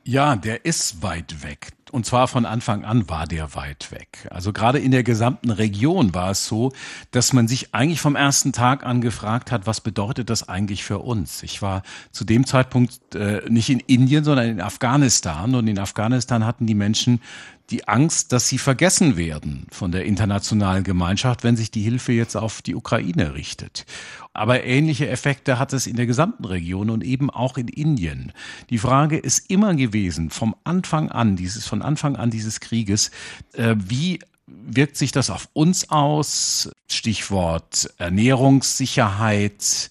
Ja, 0.03 0.35
der 0.35 0.65
ist 0.65 1.03
weit 1.03 1.43
weg. 1.43 1.76
Und 1.91 2.05
zwar 2.05 2.27
von 2.27 2.45
Anfang 2.45 2.85
an 2.85 3.09
war 3.09 3.27
der 3.27 3.55
weit 3.55 3.91
weg. 3.91 4.27
Also 4.31 4.53
gerade 4.53 4.79
in 4.79 4.91
der 4.91 5.03
gesamten 5.03 5.51
Region 5.51 6.13
war 6.13 6.31
es 6.31 6.45
so, 6.45 6.71
dass 7.11 7.33
man 7.33 7.47
sich 7.47 7.73
eigentlich 7.73 8.01
vom 8.01 8.15
ersten 8.15 8.53
Tag 8.53 8.85
an 8.85 9.01
gefragt 9.01 9.51
hat, 9.51 9.67
was 9.67 9.81
bedeutet 9.81 10.29
das 10.29 10.47
eigentlich 10.47 10.83
für 10.83 10.99
uns? 10.99 11.43
Ich 11.43 11.61
war 11.61 11.83
zu 12.11 12.25
dem 12.25 12.45
Zeitpunkt 12.45 13.15
äh, 13.15 13.41
nicht 13.49 13.69
in 13.69 13.79
Indien, 13.79 14.23
sondern 14.23 14.47
in 14.47 14.61
Afghanistan. 14.61 15.55
Und 15.55 15.67
in 15.67 15.79
Afghanistan 15.79 16.45
hatten 16.45 16.65
die 16.65 16.75
Menschen 16.75 17.21
die 17.69 17.87
Angst, 17.87 18.31
dass 18.31 18.47
sie 18.47 18.57
vergessen 18.57 19.17
werden 19.17 19.67
von 19.71 19.91
der 19.91 20.05
internationalen 20.05 20.83
Gemeinschaft, 20.83 21.43
wenn 21.43 21.57
sich 21.57 21.69
die 21.69 21.81
Hilfe 21.81 22.13
jetzt 22.13 22.35
auf 22.35 22.61
die 22.61 22.75
Ukraine 22.75 23.33
richtet. 23.33 23.85
Aber 24.33 24.63
ähnliche 24.63 25.09
Effekte 25.09 25.59
hat 25.59 25.73
es 25.73 25.85
in 25.85 25.97
der 25.97 26.05
gesamten 26.05 26.45
Region 26.45 26.89
und 26.89 27.03
eben 27.03 27.29
auch 27.29 27.57
in 27.57 27.67
Indien. 27.67 28.31
Die 28.69 28.77
Frage 28.77 29.17
ist 29.17 29.49
immer 29.49 29.75
gewesen, 29.75 30.29
vom 30.29 30.55
Anfang 30.63 31.11
an, 31.11 31.35
dieses, 31.35 31.67
von 31.67 31.81
Anfang 31.81 32.15
an 32.15 32.29
dieses 32.29 32.59
Krieges, 32.61 33.11
äh, 33.53 33.75
wie 33.77 34.19
wirkt 34.47 34.95
sich 34.95 35.11
das 35.11 35.29
auf 35.29 35.49
uns 35.51 35.89
aus? 35.89 36.69
Stichwort 36.87 37.89
Ernährungssicherheit, 37.97 39.89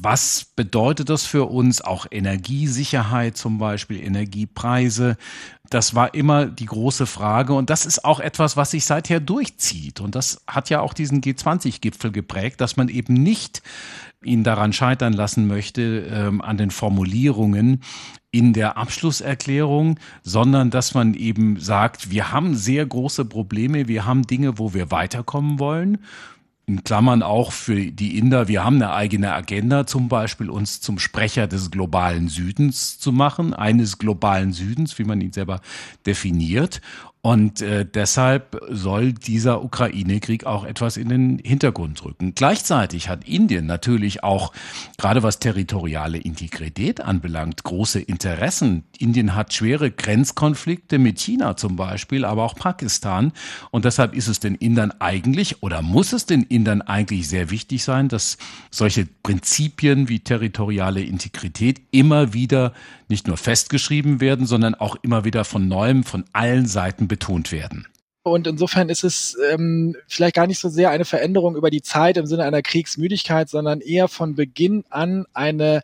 was 0.00 0.44
bedeutet 0.54 1.08
das 1.08 1.26
für 1.26 1.46
uns? 1.46 1.80
Auch 1.80 2.06
Energiesicherheit 2.10 3.36
zum 3.36 3.58
Beispiel, 3.58 4.00
Energiepreise. 4.00 5.16
Das 5.70 5.94
war 5.94 6.14
immer 6.14 6.46
die 6.46 6.66
große 6.66 7.06
Frage. 7.06 7.52
Und 7.52 7.70
das 7.70 7.86
ist 7.86 8.04
auch 8.04 8.20
etwas, 8.20 8.56
was 8.56 8.70
sich 8.70 8.84
seither 8.84 9.20
durchzieht. 9.20 10.00
Und 10.00 10.14
das 10.14 10.40
hat 10.46 10.70
ja 10.70 10.80
auch 10.80 10.94
diesen 10.94 11.20
G20-Gipfel 11.20 12.10
geprägt, 12.10 12.60
dass 12.60 12.76
man 12.76 12.88
eben 12.88 13.14
nicht 13.14 13.62
ihn 14.22 14.44
daran 14.44 14.72
scheitern 14.72 15.12
lassen 15.12 15.46
möchte, 15.46 16.08
ähm, 16.10 16.40
an 16.40 16.56
den 16.56 16.70
Formulierungen 16.70 17.82
in 18.30 18.52
der 18.52 18.76
Abschlusserklärung, 18.76 19.98
sondern 20.22 20.70
dass 20.70 20.94
man 20.94 21.14
eben 21.14 21.58
sagt, 21.60 22.10
wir 22.10 22.32
haben 22.32 22.54
sehr 22.54 22.84
große 22.84 23.24
Probleme, 23.24 23.88
wir 23.88 24.04
haben 24.04 24.26
Dinge, 24.26 24.58
wo 24.58 24.74
wir 24.74 24.90
weiterkommen 24.90 25.58
wollen 25.58 25.98
in 26.68 26.84
Klammern 26.84 27.22
auch 27.22 27.52
für 27.52 27.76
die 27.76 28.18
Inder, 28.18 28.46
wir 28.46 28.62
haben 28.62 28.76
eine 28.76 28.92
eigene 28.92 29.32
Agenda, 29.32 29.86
zum 29.86 30.08
Beispiel 30.08 30.50
uns 30.50 30.82
zum 30.82 30.98
Sprecher 30.98 31.46
des 31.46 31.70
globalen 31.70 32.28
Südens 32.28 32.98
zu 32.98 33.10
machen, 33.10 33.54
eines 33.54 33.96
globalen 33.96 34.52
Südens, 34.52 34.98
wie 34.98 35.04
man 35.04 35.22
ihn 35.22 35.32
selber 35.32 35.62
definiert. 36.04 36.82
Und 37.20 37.62
äh, 37.62 37.84
deshalb 37.84 38.60
soll 38.70 39.12
dieser 39.12 39.64
Ukraine-Krieg 39.64 40.46
auch 40.46 40.64
etwas 40.64 40.96
in 40.96 41.08
den 41.08 41.38
Hintergrund 41.38 42.04
rücken. 42.04 42.34
Gleichzeitig 42.36 43.08
hat 43.08 43.26
Indien 43.26 43.66
natürlich 43.66 44.22
auch, 44.22 44.52
gerade 44.98 45.24
was 45.24 45.40
territoriale 45.40 46.18
Integrität 46.18 47.00
anbelangt, 47.00 47.64
große 47.64 47.98
Interessen. 48.00 48.84
Indien 48.98 49.34
hat 49.34 49.52
schwere 49.52 49.90
Grenzkonflikte 49.90 50.98
mit 50.98 51.18
China 51.18 51.56
zum 51.56 51.74
Beispiel, 51.74 52.24
aber 52.24 52.44
auch 52.44 52.54
Pakistan. 52.54 53.32
Und 53.72 53.84
deshalb 53.84 54.14
ist 54.14 54.28
es 54.28 54.38
den 54.38 54.54
Indern 54.54 54.92
eigentlich 55.00 55.62
oder 55.62 55.82
muss 55.82 56.12
es 56.12 56.24
den 56.24 56.44
Indern 56.44 56.82
eigentlich 56.82 57.28
sehr 57.28 57.50
wichtig 57.50 57.82
sein, 57.82 58.08
dass 58.08 58.38
solche 58.70 59.06
Prinzipien 59.24 60.08
wie 60.08 60.20
territoriale 60.20 61.02
Integrität 61.02 61.80
immer 61.90 62.32
wieder 62.32 62.72
nicht 63.08 63.26
nur 63.26 63.36
festgeschrieben 63.36 64.20
werden, 64.20 64.46
sondern 64.46 64.74
auch 64.74 64.96
immer 65.02 65.24
wieder 65.24 65.44
von 65.44 65.66
neuem, 65.66 66.04
von 66.04 66.24
allen 66.32 66.66
Seiten 66.66 67.07
betont 67.08 67.52
werden. 67.52 67.88
Und 68.22 68.46
insofern 68.46 68.88
ist 68.88 69.04
es 69.04 69.36
ähm, 69.50 69.96
vielleicht 70.06 70.34
gar 70.34 70.46
nicht 70.46 70.58
so 70.58 70.68
sehr 70.68 70.90
eine 70.90 71.04
Veränderung 71.04 71.56
über 71.56 71.70
die 71.70 71.82
Zeit 71.82 72.16
im 72.16 72.26
Sinne 72.26 72.44
einer 72.44 72.62
Kriegsmüdigkeit, 72.62 73.48
sondern 73.48 73.80
eher 73.80 74.08
von 74.08 74.34
Beginn 74.34 74.84
an 74.90 75.24
eine 75.32 75.82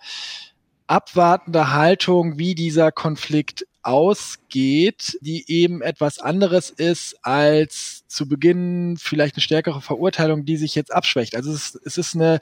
abwartende 0.87 1.72
Haltung, 1.72 2.38
wie 2.38 2.54
dieser 2.54 2.92
Konflikt 2.92 3.66
ausgeht, 3.82 5.18
die 5.20 5.44
eben 5.48 5.82
etwas 5.82 6.18
anderes 6.18 6.70
ist 6.70 7.16
als 7.22 8.06
zu 8.08 8.28
Beginn 8.28 8.96
vielleicht 8.98 9.37
eine 9.37 9.42
stärkere 9.42 9.80
Verurteilung, 9.80 10.44
die 10.44 10.56
sich 10.56 10.74
jetzt 10.74 10.92
abschwächt. 10.92 11.34
Also 11.34 11.52
es, 11.52 11.78
es 11.84 11.98
ist 11.98 12.14
eine 12.14 12.40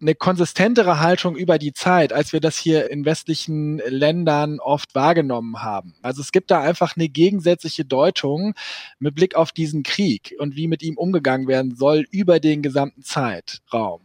eine 0.00 0.14
konsistentere 0.14 1.00
Haltung 1.00 1.36
über 1.36 1.58
die 1.58 1.72
Zeit, 1.72 2.12
als 2.12 2.32
wir 2.32 2.40
das 2.40 2.56
hier 2.56 2.90
in 2.90 3.04
westlichen 3.04 3.78
Ländern 3.78 4.60
oft 4.60 4.94
wahrgenommen 4.94 5.62
haben. 5.62 5.94
Also 6.02 6.20
es 6.20 6.32
gibt 6.32 6.50
da 6.50 6.60
einfach 6.60 6.96
eine 6.96 7.08
gegensätzliche 7.08 7.84
Deutung 7.84 8.54
mit 8.98 9.14
Blick 9.14 9.34
auf 9.34 9.52
diesen 9.52 9.82
Krieg 9.82 10.34
und 10.38 10.56
wie 10.56 10.68
mit 10.68 10.82
ihm 10.82 10.96
umgegangen 10.96 11.48
werden 11.48 11.74
soll 11.74 12.06
über 12.10 12.40
den 12.40 12.62
gesamten 12.62 13.02
Zeitraum. 13.02 14.02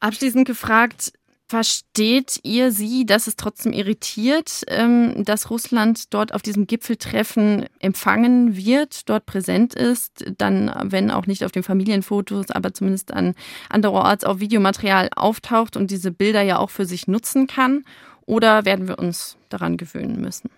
Abschließend 0.00 0.46
gefragt, 0.46 1.12
Versteht 1.52 2.40
ihr 2.44 2.72
sie, 2.72 3.04
dass 3.04 3.26
es 3.26 3.36
trotzdem 3.36 3.74
irritiert, 3.74 4.62
ähm, 4.68 5.22
dass 5.22 5.50
Russland 5.50 6.14
dort 6.14 6.32
auf 6.32 6.40
diesem 6.40 6.66
Gipfeltreffen 6.66 7.66
empfangen 7.78 8.56
wird, 8.56 9.06
dort 9.10 9.26
präsent 9.26 9.74
ist, 9.74 10.24
dann, 10.38 10.72
wenn 10.84 11.10
auch 11.10 11.26
nicht 11.26 11.44
auf 11.44 11.52
den 11.52 11.62
Familienfotos, 11.62 12.50
aber 12.52 12.72
zumindest 12.72 13.12
an 13.12 13.34
andererorts 13.68 14.24
auf 14.24 14.40
Videomaterial 14.40 15.10
auftaucht 15.14 15.76
und 15.76 15.90
diese 15.90 16.10
Bilder 16.10 16.40
ja 16.40 16.58
auch 16.58 16.70
für 16.70 16.86
sich 16.86 17.06
nutzen 17.06 17.48
kann? 17.48 17.84
Oder 18.24 18.64
werden 18.64 18.88
wir 18.88 18.98
uns 18.98 19.36
daran 19.50 19.76
gewöhnen 19.76 20.22
müssen? 20.22 20.48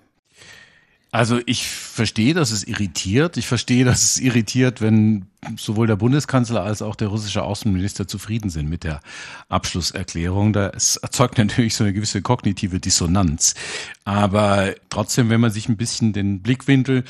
Also 1.14 1.38
ich 1.46 1.68
verstehe, 1.68 2.34
dass 2.34 2.50
es 2.50 2.64
irritiert. 2.64 3.36
Ich 3.36 3.46
verstehe, 3.46 3.84
dass 3.84 4.02
es 4.02 4.18
irritiert, 4.18 4.80
wenn 4.80 5.26
sowohl 5.56 5.86
der 5.86 5.94
Bundeskanzler 5.94 6.64
als 6.64 6.82
auch 6.82 6.96
der 6.96 7.06
russische 7.06 7.44
Außenminister 7.44 8.08
zufrieden 8.08 8.50
sind 8.50 8.68
mit 8.68 8.82
der 8.82 9.00
Abschlusserklärung. 9.48 10.52
Das 10.52 10.96
erzeugt 10.96 11.38
natürlich 11.38 11.76
so 11.76 11.84
eine 11.84 11.92
gewisse 11.92 12.20
kognitive 12.20 12.80
Dissonanz. 12.80 13.54
Aber 14.04 14.74
trotzdem, 14.90 15.30
wenn 15.30 15.40
man 15.40 15.52
sich 15.52 15.68
ein 15.68 15.76
bisschen 15.76 16.12
den 16.12 16.42
Blickwinkel 16.42 17.04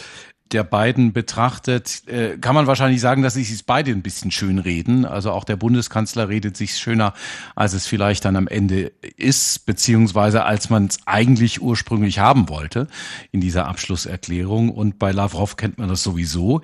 der 0.55 0.65
beiden 0.65 1.13
betrachtet, 1.13 2.07
äh, 2.07 2.39
kann 2.39 2.55
man 2.55 2.67
wahrscheinlich 2.67 3.01
sagen, 3.01 3.23
dass 3.23 3.35
sich 3.35 3.67
beide 3.67 3.91
ein 3.91 4.03
bisschen 4.03 4.31
schön 4.31 4.59
reden. 4.59 5.05
Also 5.05 5.33
auch 5.33 5.45
der 5.45 5.57
Bundeskanzler 5.57 6.29
redet 6.29 6.57
sich 6.57 6.79
schöner, 6.79 7.13
als 7.57 7.75
es 7.75 7.87
vielleicht 7.87 8.25
dann 8.25 8.37
am 8.37 8.47
Ende 8.47 8.93
ist, 9.17 9.67
beziehungsweise 9.67 10.45
als 10.45 10.71
man 10.71 10.87
es 10.87 10.99
eigentlich 11.07 11.61
ursprünglich 11.61 12.21
haben 12.21 12.49
wollte 12.49 12.87
in 13.33 13.41
dieser 13.41 13.67
Abschlusserklärung. 13.67 14.71
Und 14.71 14.99
bei 14.99 15.11
Lavrov 15.11 15.57
kennt 15.57 15.79
man 15.79 15.89
das 15.89 16.03
sowieso. 16.05 16.63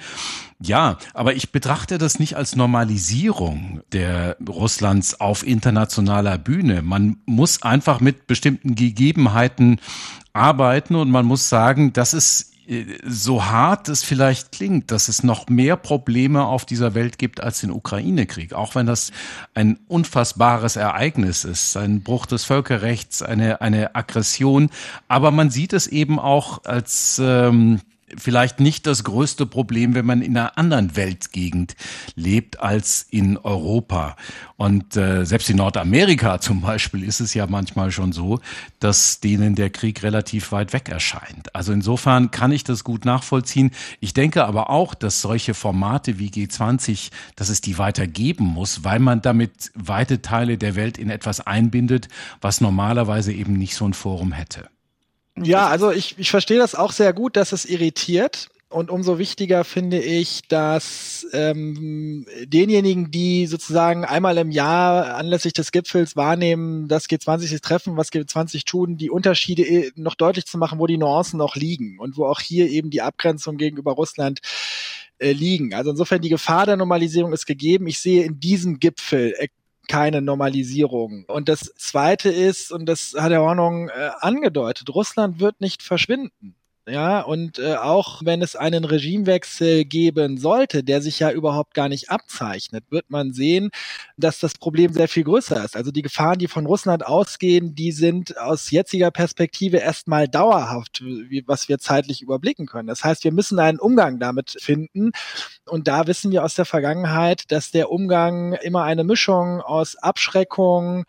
Ja, 0.62 0.98
aber 1.14 1.34
ich 1.34 1.52
betrachte 1.52 1.98
das 1.98 2.18
nicht 2.18 2.36
als 2.36 2.54
Normalisierung 2.54 3.80
der 3.92 4.36
Russlands 4.46 5.20
auf 5.20 5.44
internationaler 5.44 6.38
Bühne. 6.38 6.82
Man 6.82 7.16
muss 7.26 7.62
einfach 7.62 8.00
mit 8.00 8.26
bestimmten 8.26 8.74
Gegebenheiten 8.74 9.80
arbeiten 10.32 10.94
und 10.94 11.10
man 11.10 11.26
muss 11.26 11.48
sagen, 11.48 11.92
das 11.92 12.14
ist 12.14 12.49
so 13.04 13.44
hart 13.46 13.88
es 13.88 14.04
vielleicht 14.04 14.52
klingt, 14.52 14.92
dass 14.92 15.08
es 15.08 15.24
noch 15.24 15.48
mehr 15.48 15.76
Probleme 15.76 16.44
auf 16.44 16.64
dieser 16.64 16.94
Welt 16.94 17.18
gibt 17.18 17.42
als 17.42 17.60
den 17.60 17.72
Ukraine-Krieg, 17.72 18.52
auch 18.52 18.76
wenn 18.76 18.86
das 18.86 19.10
ein 19.54 19.78
unfassbares 19.88 20.76
Ereignis 20.76 21.44
ist, 21.44 21.76
ein 21.76 22.02
Bruch 22.02 22.26
des 22.26 22.44
Völkerrechts, 22.44 23.22
eine, 23.22 23.60
eine 23.60 23.96
Aggression, 23.96 24.70
aber 25.08 25.32
man 25.32 25.50
sieht 25.50 25.72
es 25.72 25.88
eben 25.88 26.20
auch 26.20 26.64
als 26.64 27.20
ähm, 27.22 27.80
vielleicht 28.16 28.60
nicht 28.60 28.86
das 28.86 29.04
größte 29.04 29.46
Problem, 29.46 29.94
wenn 29.94 30.06
man 30.06 30.22
in 30.22 30.36
einer 30.36 30.58
anderen 30.58 30.96
Weltgegend 30.96 31.76
lebt 32.14 32.60
als 32.60 33.06
in 33.10 33.36
Europa. 33.36 34.16
Und 34.56 34.96
äh, 34.96 35.24
selbst 35.24 35.50
in 35.50 35.56
Nordamerika 35.56 36.40
zum 36.40 36.60
Beispiel 36.60 37.04
ist 37.04 37.20
es 37.20 37.34
ja 37.34 37.46
manchmal 37.46 37.90
schon 37.90 38.12
so, 38.12 38.40
dass 38.78 39.20
denen 39.20 39.54
der 39.54 39.70
Krieg 39.70 40.02
relativ 40.02 40.52
weit 40.52 40.72
weg 40.72 40.88
erscheint. 40.88 41.54
Also 41.54 41.72
insofern 41.72 42.30
kann 42.30 42.52
ich 42.52 42.64
das 42.64 42.84
gut 42.84 43.04
nachvollziehen. 43.04 43.70
Ich 44.00 44.14
denke 44.14 44.44
aber 44.44 44.70
auch, 44.70 44.94
dass 44.94 45.20
solche 45.20 45.54
Formate 45.54 46.18
wie 46.18 46.28
G20, 46.28 47.10
dass 47.36 47.48
es 47.48 47.60
die 47.60 47.78
weiter 47.78 48.06
geben 48.06 48.44
muss, 48.44 48.84
weil 48.84 48.98
man 48.98 49.22
damit 49.22 49.70
weite 49.74 50.22
Teile 50.22 50.58
der 50.58 50.74
Welt 50.74 50.98
in 50.98 51.10
etwas 51.10 51.40
einbindet, 51.40 52.08
was 52.40 52.60
normalerweise 52.60 53.32
eben 53.32 53.54
nicht 53.54 53.74
so 53.74 53.86
ein 53.86 53.94
Forum 53.94 54.32
hätte. 54.32 54.68
Ja, 55.36 55.68
also 55.68 55.90
ich, 55.90 56.18
ich 56.18 56.30
verstehe 56.30 56.58
das 56.58 56.74
auch 56.74 56.92
sehr 56.92 57.12
gut, 57.12 57.36
dass 57.36 57.52
es 57.52 57.64
irritiert. 57.64 58.48
Und 58.72 58.88
umso 58.88 59.18
wichtiger 59.18 59.64
finde 59.64 60.00
ich, 60.00 60.42
dass 60.46 61.26
ähm, 61.32 62.24
denjenigen, 62.44 63.10
die 63.10 63.46
sozusagen 63.46 64.04
einmal 64.04 64.38
im 64.38 64.52
Jahr 64.52 65.16
anlässlich 65.16 65.54
des 65.54 65.72
Gipfels 65.72 66.14
wahrnehmen, 66.14 66.86
das 66.86 67.06
G20 67.06 67.38
sich 67.48 67.60
treffen, 67.62 67.96
was 67.96 68.12
G20 68.12 68.64
tun, 68.64 68.96
die 68.96 69.10
Unterschiede 69.10 69.64
äh, 69.64 69.90
noch 69.96 70.14
deutlich 70.14 70.46
zu 70.46 70.56
machen, 70.56 70.78
wo 70.78 70.86
die 70.86 70.98
Nuancen 70.98 71.36
noch 71.36 71.56
liegen 71.56 71.98
und 71.98 72.16
wo 72.16 72.26
auch 72.26 72.38
hier 72.38 72.68
eben 72.68 72.90
die 72.90 73.02
Abgrenzung 73.02 73.56
gegenüber 73.56 73.90
Russland 73.90 74.38
äh, 75.18 75.32
liegen. 75.32 75.74
Also 75.74 75.90
insofern 75.90 76.22
die 76.22 76.28
Gefahr 76.28 76.64
der 76.64 76.76
Normalisierung 76.76 77.32
ist 77.32 77.46
gegeben. 77.46 77.88
Ich 77.88 77.98
sehe 77.98 78.22
in 78.22 78.38
diesem 78.38 78.78
Gipfel 78.78 79.34
keine 79.90 80.22
Normalisierung. 80.22 81.24
Und 81.26 81.48
das 81.48 81.74
Zweite 81.76 82.30
ist, 82.30 82.70
und 82.70 82.86
das 82.86 83.16
hat 83.18 83.32
Herr 83.32 83.40
Hornung 83.40 83.88
äh, 83.88 84.10
angedeutet, 84.20 84.88
Russland 84.94 85.40
wird 85.40 85.60
nicht 85.60 85.82
verschwinden. 85.82 86.54
Ja, 86.90 87.20
und 87.20 87.60
äh, 87.60 87.76
auch 87.76 88.22
wenn 88.24 88.42
es 88.42 88.56
einen 88.56 88.84
Regimewechsel 88.84 89.84
geben 89.84 90.38
sollte, 90.38 90.82
der 90.82 91.00
sich 91.00 91.20
ja 91.20 91.30
überhaupt 91.30 91.72
gar 91.72 91.88
nicht 91.88 92.10
abzeichnet, 92.10 92.84
wird 92.90 93.10
man 93.10 93.32
sehen, 93.32 93.70
dass 94.16 94.40
das 94.40 94.54
Problem 94.54 94.92
sehr 94.92 95.06
viel 95.06 95.22
größer 95.22 95.64
ist. 95.64 95.76
Also 95.76 95.92
die 95.92 96.02
Gefahren, 96.02 96.40
die 96.40 96.48
von 96.48 96.66
Russland 96.66 97.06
ausgehen, 97.06 97.76
die 97.76 97.92
sind 97.92 98.36
aus 98.38 98.72
jetziger 98.72 99.12
Perspektive 99.12 99.76
erstmal 99.76 100.26
dauerhaft, 100.26 101.00
wie, 101.04 101.44
was 101.46 101.68
wir 101.68 101.78
zeitlich 101.78 102.22
überblicken 102.22 102.66
können. 102.66 102.88
Das 102.88 103.04
heißt, 103.04 103.22
wir 103.22 103.32
müssen 103.32 103.60
einen 103.60 103.78
Umgang 103.78 104.18
damit 104.18 104.56
finden. 104.60 105.12
Und 105.66 105.86
da 105.86 106.08
wissen 106.08 106.32
wir 106.32 106.42
aus 106.42 106.56
der 106.56 106.64
Vergangenheit, 106.64 107.52
dass 107.52 107.70
der 107.70 107.92
Umgang 107.92 108.54
immer 108.54 108.82
eine 108.82 109.04
Mischung 109.04 109.60
aus 109.60 109.94
Abschreckung, 109.94 111.04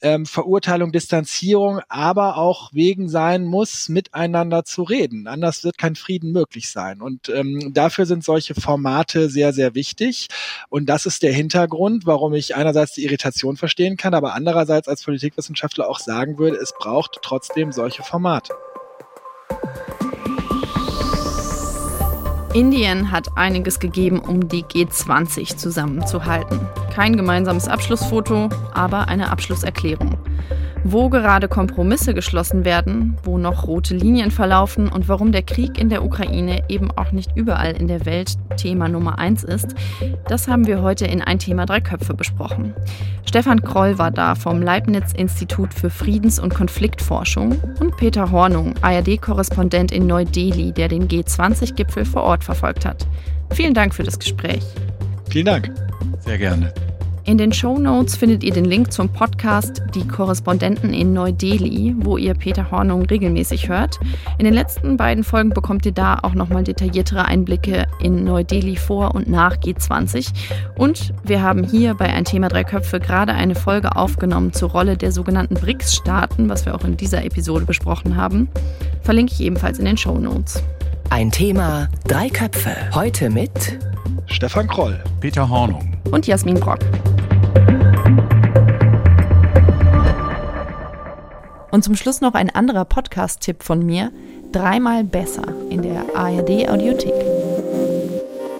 ähm, 0.00 0.26
Verurteilung, 0.26 0.92
Distanzierung, 0.92 1.80
aber 1.88 2.36
auch 2.36 2.72
wegen 2.72 3.08
sein 3.08 3.44
muss, 3.44 3.88
miteinander 3.88 4.64
zu 4.64 4.82
reden. 4.82 5.26
Anders 5.26 5.64
wird 5.64 5.78
kein 5.78 5.96
Frieden 5.96 6.32
möglich 6.32 6.70
sein. 6.70 7.00
Und 7.00 7.28
ähm, 7.28 7.72
dafür 7.74 8.06
sind 8.06 8.24
solche 8.24 8.54
Formate 8.54 9.28
sehr, 9.28 9.52
sehr 9.52 9.74
wichtig. 9.74 10.28
Und 10.68 10.86
das 10.88 11.06
ist 11.06 11.22
der 11.22 11.32
Hintergrund, 11.32 12.06
warum 12.06 12.34
ich 12.34 12.54
einerseits 12.54 12.92
die 12.92 13.04
Irritation 13.04 13.56
verstehen 13.56 13.96
kann, 13.96 14.14
aber 14.14 14.34
andererseits 14.34 14.88
als 14.88 15.02
Politikwissenschaftler 15.02 15.88
auch 15.88 15.98
sagen 15.98 16.38
würde, 16.38 16.56
es 16.56 16.72
braucht 16.78 17.18
trotzdem 17.22 17.72
solche 17.72 18.02
Formate. 18.02 18.54
Indien 22.54 23.12
hat 23.12 23.36
einiges 23.36 23.78
gegeben, 23.78 24.20
um 24.20 24.48
die 24.48 24.64
G20 24.64 25.56
zusammenzuhalten. 25.56 26.60
Kein 26.98 27.16
gemeinsames 27.16 27.68
Abschlussfoto, 27.68 28.48
aber 28.74 29.06
eine 29.06 29.30
Abschlusserklärung 29.30 30.18
wo 30.84 31.08
gerade 31.08 31.48
Kompromisse 31.48 32.14
geschlossen 32.14 32.64
werden, 32.64 33.16
wo 33.22 33.36
noch 33.36 33.66
rote 33.66 33.94
Linien 33.94 34.30
verlaufen 34.30 34.88
und 34.88 35.08
warum 35.08 35.32
der 35.32 35.42
Krieg 35.42 35.78
in 35.78 35.88
der 35.88 36.04
Ukraine 36.04 36.62
eben 36.68 36.90
auch 36.92 37.12
nicht 37.12 37.36
überall 37.36 37.72
in 37.72 37.88
der 37.88 38.06
Welt 38.06 38.36
Thema 38.56 38.88
Nummer 38.88 39.18
eins 39.18 39.44
ist, 39.44 39.74
das 40.28 40.48
haben 40.48 40.66
wir 40.66 40.82
heute 40.82 41.04
in 41.06 41.20
ein 41.20 41.38
Thema 41.38 41.66
drei 41.66 41.80
Köpfe 41.80 42.14
besprochen. 42.14 42.74
Stefan 43.26 43.62
Kroll 43.62 43.98
war 43.98 44.10
da 44.10 44.34
vom 44.34 44.62
Leibniz-Institut 44.62 45.74
für 45.74 45.90
Friedens- 45.90 46.38
und 46.38 46.54
Konfliktforschung 46.54 47.60
und 47.80 47.96
Peter 47.96 48.30
Hornung, 48.30 48.74
ARD-Korrespondent 48.80 49.92
in 49.92 50.06
Neu-Delhi, 50.06 50.72
der 50.72 50.88
den 50.88 51.08
G20-Gipfel 51.08 52.04
vor 52.04 52.22
Ort 52.22 52.44
verfolgt 52.44 52.86
hat. 52.86 53.06
Vielen 53.50 53.74
Dank 53.74 53.94
für 53.94 54.04
das 54.04 54.18
Gespräch. 54.18 54.64
Vielen 55.30 55.46
Dank. 55.46 55.72
Sehr 56.20 56.38
gerne. 56.38 56.72
In 57.28 57.36
den 57.36 57.52
Show 57.52 57.76
Notes 57.76 58.16
findet 58.16 58.42
ihr 58.42 58.54
den 58.54 58.64
Link 58.64 58.90
zum 58.90 59.10
Podcast 59.10 59.82
Die 59.94 60.08
Korrespondenten 60.08 60.94
in 60.94 61.12
Neu-Delhi, 61.12 61.94
wo 61.98 62.16
ihr 62.16 62.32
Peter 62.32 62.70
Hornung 62.70 63.04
regelmäßig 63.04 63.68
hört. 63.68 64.00
In 64.38 64.46
den 64.46 64.54
letzten 64.54 64.96
beiden 64.96 65.24
Folgen 65.24 65.50
bekommt 65.50 65.84
ihr 65.84 65.92
da 65.92 66.20
auch 66.22 66.32
nochmal 66.32 66.64
detailliertere 66.64 67.26
Einblicke 67.26 67.86
in 68.00 68.24
Neu-Delhi 68.24 68.76
vor 68.76 69.14
und 69.14 69.28
nach 69.28 69.56
G20. 69.56 70.30
Und 70.74 71.12
wir 71.22 71.42
haben 71.42 71.64
hier 71.64 71.92
bei 71.92 72.06
Ein 72.06 72.24
Thema 72.24 72.48
Drei 72.48 72.64
Köpfe 72.64 72.98
gerade 72.98 73.34
eine 73.34 73.54
Folge 73.54 73.94
aufgenommen 73.94 74.54
zur 74.54 74.70
Rolle 74.70 74.96
der 74.96 75.12
sogenannten 75.12 75.56
BRICS-Staaten, 75.56 76.48
was 76.48 76.64
wir 76.64 76.74
auch 76.74 76.84
in 76.84 76.96
dieser 76.96 77.22
Episode 77.26 77.66
besprochen 77.66 78.16
haben. 78.16 78.48
Verlinke 79.02 79.34
ich 79.34 79.42
ebenfalls 79.42 79.78
in 79.78 79.84
den 79.84 79.98
Show 79.98 80.18
Notes. 80.18 80.62
Ein 81.10 81.32
Thema 81.32 81.88
Drei 82.06 82.28
Köpfe. 82.28 82.76
Heute 82.94 83.30
mit 83.30 83.78
Stefan 84.26 84.68
Kroll, 84.68 85.02
Peter 85.20 85.48
Hornung 85.48 85.96
und 86.10 86.26
Jasmin 86.26 86.60
Brock. 86.60 86.80
Und 91.70 91.82
zum 91.82 91.96
Schluss 91.96 92.20
noch 92.20 92.34
ein 92.34 92.50
anderer 92.50 92.84
Podcast-Tipp 92.84 93.62
von 93.62 93.84
mir. 93.84 94.12
Dreimal 94.52 95.02
besser 95.02 95.44
in 95.70 95.82
der 95.82 96.04
ARD 96.14 96.68
Audiothek. 96.68 97.14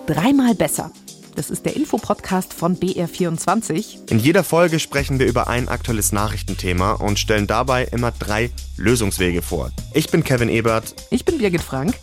Dreimal 0.06 0.54
besser. 0.54 0.90
Das 1.36 1.50
ist 1.50 1.66
der 1.66 1.76
Infopodcast 1.76 2.52
von 2.52 2.76
BR24. 2.76 4.10
In 4.10 4.18
jeder 4.18 4.42
Folge 4.42 4.80
sprechen 4.80 5.18
wir 5.18 5.26
über 5.26 5.48
ein 5.48 5.68
aktuelles 5.68 6.12
Nachrichtenthema 6.12 6.92
und 6.92 7.18
stellen 7.18 7.46
dabei 7.46 7.84
immer 7.84 8.10
drei 8.10 8.50
Lösungswege 8.76 9.42
vor. 9.42 9.70
Ich 9.92 10.10
bin 10.10 10.24
Kevin 10.24 10.48
Ebert. 10.48 10.94
Ich 11.10 11.24
bin 11.24 11.38
Birgit 11.38 11.62
Frank. 11.62 11.94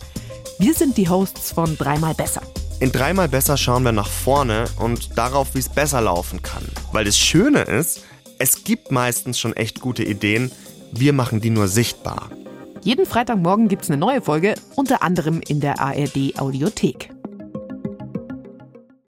Wir 0.58 0.72
sind 0.72 0.96
die 0.96 1.08
Hosts 1.08 1.52
von 1.52 1.76
Dreimal 1.76 2.14
besser. 2.14 2.40
In 2.80 2.90
dreimal 2.90 3.28
besser 3.28 3.58
schauen 3.58 3.82
wir 3.82 3.92
nach 3.92 4.08
vorne 4.08 4.64
und 4.78 5.16
darauf, 5.18 5.54
wie 5.54 5.58
es 5.58 5.68
besser 5.68 6.00
laufen 6.00 6.40
kann. 6.42 6.64
Weil 6.92 7.04
das 7.04 7.18
Schöne 7.18 7.60
ist, 7.62 8.04
Es 8.38 8.64
gibt 8.64 8.90
meistens 8.90 9.38
schon 9.38 9.54
echt 9.54 9.80
gute 9.80 10.02
Ideen, 10.04 10.50
wir 10.92 11.14
machen 11.14 11.40
die 11.40 11.48
nur 11.48 11.68
sichtbar. 11.68 12.30
Jeden 12.82 13.06
Freitagmorgen 13.06 13.68
gibt 13.68 13.84
es 13.84 13.90
eine 13.90 13.98
neue 13.98 14.20
Folge, 14.20 14.54
unter 14.74 15.02
anderem 15.02 15.40
in 15.46 15.60
der 15.60 15.80
ARD 15.80 16.38
Audiothek. 16.38 17.10